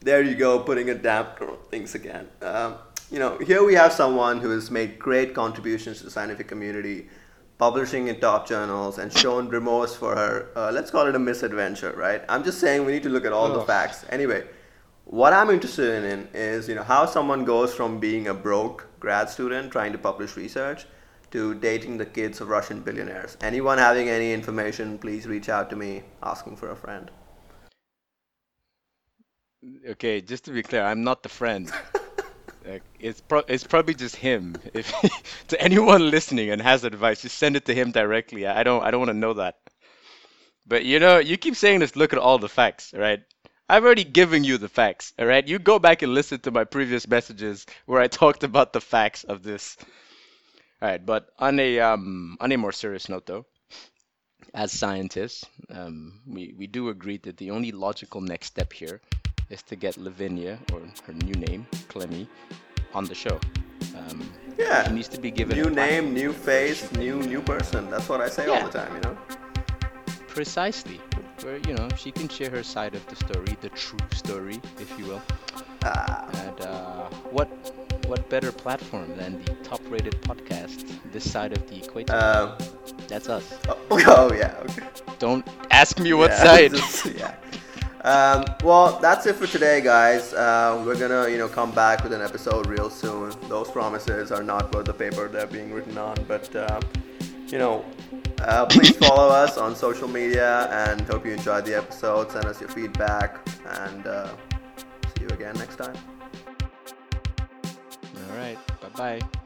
There 0.00 0.22
you 0.22 0.34
go, 0.34 0.60
putting 0.60 0.88
a 0.88 0.94
damper 0.94 1.50
on 1.50 1.58
things 1.70 1.94
again. 1.94 2.28
Um, 2.40 2.76
you 3.10 3.18
know, 3.18 3.36
here 3.38 3.62
we 3.64 3.74
have 3.74 3.92
someone 3.92 4.40
who 4.40 4.50
has 4.50 4.70
made 4.70 4.98
great 4.98 5.34
contributions 5.34 5.98
to 5.98 6.04
the 6.04 6.10
scientific 6.10 6.48
community, 6.48 7.08
publishing 7.58 8.08
in 8.08 8.18
top 8.20 8.48
journals, 8.48 8.98
and 8.98 9.12
shown 9.12 9.48
remorse 9.48 9.94
for 9.94 10.14
her, 10.14 10.48
uh, 10.56 10.70
let's 10.72 10.90
call 10.90 11.08
it 11.08 11.14
a 11.14 11.18
misadventure, 11.18 11.92
right? 11.92 12.22
I'm 12.28 12.44
just 12.44 12.60
saying 12.60 12.86
we 12.86 12.92
need 12.92 13.02
to 13.02 13.10
look 13.10 13.26
at 13.26 13.32
all 13.32 13.52
oh. 13.52 13.58
the 13.58 13.64
facts. 13.64 14.06
Anyway, 14.08 14.44
what 15.04 15.32
I'm 15.32 15.50
interested 15.50 16.04
in 16.04 16.28
is, 16.32 16.68
you 16.68 16.76
know, 16.76 16.84
how 16.84 17.04
someone 17.04 17.44
goes 17.44 17.74
from 17.74 17.98
being 17.98 18.28
a 18.28 18.34
broke 18.34 18.86
grad 19.00 19.28
student 19.28 19.72
trying 19.72 19.92
to 19.92 19.98
publish 19.98 20.36
research 20.36 20.86
to 21.32 21.54
dating 21.54 21.98
the 21.98 22.06
kids 22.06 22.40
of 22.40 22.48
Russian 22.48 22.80
billionaires. 22.80 23.36
Anyone 23.40 23.78
having 23.78 24.08
any 24.08 24.32
information, 24.32 24.96
please 24.96 25.26
reach 25.26 25.48
out 25.48 25.68
to 25.70 25.76
me 25.76 26.04
asking 26.22 26.56
for 26.56 26.70
a 26.70 26.76
friend. 26.76 27.10
Okay, 29.86 30.22
just 30.22 30.46
to 30.46 30.52
be 30.52 30.62
clear, 30.62 30.82
I'm 30.82 31.04
not 31.04 31.22
the 31.22 31.28
friend. 31.28 31.70
like, 32.66 32.82
it's 32.98 33.20
pro- 33.20 33.44
it's 33.46 33.64
probably 33.64 33.94
just 33.94 34.16
him. 34.16 34.56
If 34.74 34.90
to 35.48 35.60
anyone 35.60 36.10
listening 36.10 36.50
and 36.50 36.62
has 36.62 36.84
advice, 36.84 37.22
just 37.22 37.36
send 37.36 37.56
it 37.56 37.66
to 37.66 37.74
him 37.74 37.92
directly. 37.92 38.46
I 38.46 38.62
don't 38.62 38.82
I 38.82 38.90
don't 38.90 39.00
want 39.00 39.10
to 39.10 39.24
know 39.24 39.34
that. 39.34 39.58
But 40.66 40.84
you 40.84 40.98
know, 40.98 41.18
you 41.18 41.36
keep 41.36 41.56
saying 41.56 41.80
this. 41.80 41.94
Look 41.94 42.12
at 42.14 42.18
all 42.18 42.38
the 42.38 42.48
facts, 42.48 42.94
right? 42.94 43.20
I've 43.68 43.84
already 43.84 44.04
given 44.04 44.44
you 44.44 44.56
the 44.58 44.68
facts, 44.68 45.12
all 45.18 45.26
right? 45.26 45.46
You 45.46 45.58
go 45.58 45.78
back 45.78 46.02
and 46.02 46.14
listen 46.14 46.40
to 46.40 46.50
my 46.50 46.64
previous 46.64 47.06
messages 47.06 47.66
where 47.86 48.00
I 48.00 48.08
talked 48.08 48.42
about 48.44 48.72
the 48.72 48.80
facts 48.80 49.24
of 49.24 49.42
this. 49.42 49.76
All 50.82 50.88
right, 50.88 51.04
but 51.04 51.28
on 51.38 51.60
a 51.60 51.80
um 51.80 52.38
on 52.40 52.50
a 52.52 52.56
more 52.56 52.72
serious 52.72 53.10
note, 53.10 53.26
though, 53.26 53.44
as 54.54 54.72
scientists, 54.72 55.44
um, 55.68 56.20
we 56.26 56.54
we 56.56 56.66
do 56.66 56.88
agree 56.88 57.18
that 57.18 57.36
the 57.36 57.50
only 57.50 57.72
logical 57.72 58.22
next 58.22 58.46
step 58.46 58.72
here 58.72 59.02
is 59.50 59.62
to 59.64 59.76
get 59.76 59.96
Lavinia, 59.98 60.58
or 60.72 60.80
her 61.06 61.12
new 61.12 61.34
name, 61.34 61.66
Clemmy, 61.88 62.28
on 62.94 63.04
the 63.04 63.14
show. 63.14 63.38
Um, 63.96 64.30
yeah. 64.56 64.86
She 64.86 64.92
needs 64.94 65.08
to 65.08 65.20
be 65.20 65.30
given 65.30 65.56
new 65.56 65.70
name, 65.70 66.14
new 66.14 66.32
face, 66.32 66.90
new 66.92 67.16
new 67.22 67.42
person. 67.42 67.90
That's 67.90 68.08
what 68.08 68.20
I 68.20 68.28
say 68.28 68.46
yeah. 68.46 68.60
all 68.60 68.68
the 68.68 68.78
time, 68.78 68.94
you 68.94 69.00
know. 69.02 69.16
Precisely. 70.28 71.00
Where 71.42 71.58
you 71.66 71.74
know 71.74 71.88
she 71.96 72.12
can 72.12 72.28
share 72.28 72.50
her 72.50 72.62
side 72.62 72.94
of 72.94 73.04
the 73.08 73.16
story, 73.16 73.56
the 73.60 73.70
true 73.70 73.98
story, 74.12 74.60
if 74.78 74.96
you 74.98 75.06
will. 75.06 75.22
Ah. 75.82 76.28
And 76.44 76.60
uh, 76.60 77.08
what 77.30 77.48
what 78.06 78.28
better 78.28 78.52
platform 78.52 79.16
than 79.16 79.42
the 79.44 79.54
top-rated 79.62 80.20
podcast 80.22 80.84
this 81.12 81.30
side 81.30 81.56
of 81.56 81.68
the 81.68 81.78
equator? 81.78 82.12
Uh, 82.12 82.58
That's 83.08 83.28
us. 83.28 83.58
Oh, 83.68 83.76
oh 83.90 84.32
yeah. 84.32 84.54
Okay. 84.64 84.86
Don't 85.18 85.46
ask 85.70 85.98
me 85.98 86.12
what 86.12 86.30
yeah, 86.30 86.44
side. 86.44 86.70
Just, 86.72 87.06
yeah. 87.18 87.34
Um, 88.02 88.44
well, 88.64 88.98
that's 88.98 89.26
it 89.26 89.36
for 89.36 89.46
today, 89.46 89.80
guys. 89.80 90.32
Uh, 90.32 90.82
we're 90.86 90.98
gonna, 90.98 91.28
you 91.28 91.36
know, 91.36 91.48
come 91.48 91.70
back 91.72 92.02
with 92.02 92.12
an 92.12 92.22
episode 92.22 92.66
real 92.66 92.88
soon. 92.88 93.32
Those 93.48 93.70
promises 93.70 94.32
are 94.32 94.42
not 94.42 94.74
worth 94.74 94.86
the 94.86 94.94
paper 94.94 95.28
they're 95.28 95.46
being 95.46 95.72
written 95.72 95.98
on, 95.98 96.16
but 96.26 96.54
uh, 96.56 96.80
you 97.48 97.58
know, 97.58 97.84
uh, 98.40 98.64
please 98.66 98.96
follow 99.06 99.28
us 99.28 99.58
on 99.58 99.76
social 99.76 100.08
media 100.08 100.68
and 100.70 101.02
hope 101.02 101.26
you 101.26 101.32
enjoyed 101.32 101.66
the 101.66 101.76
episode. 101.76 102.30
Send 102.30 102.46
us 102.46 102.60
your 102.60 102.70
feedback 102.70 103.46
and 103.66 104.06
uh, 104.06 104.28
see 105.16 105.22
you 105.22 105.28
again 105.28 105.54
next 105.56 105.76
time. 105.76 105.96
All 108.16 108.36
right. 108.36 108.58
Bye 108.80 109.18
bye. 109.20 109.39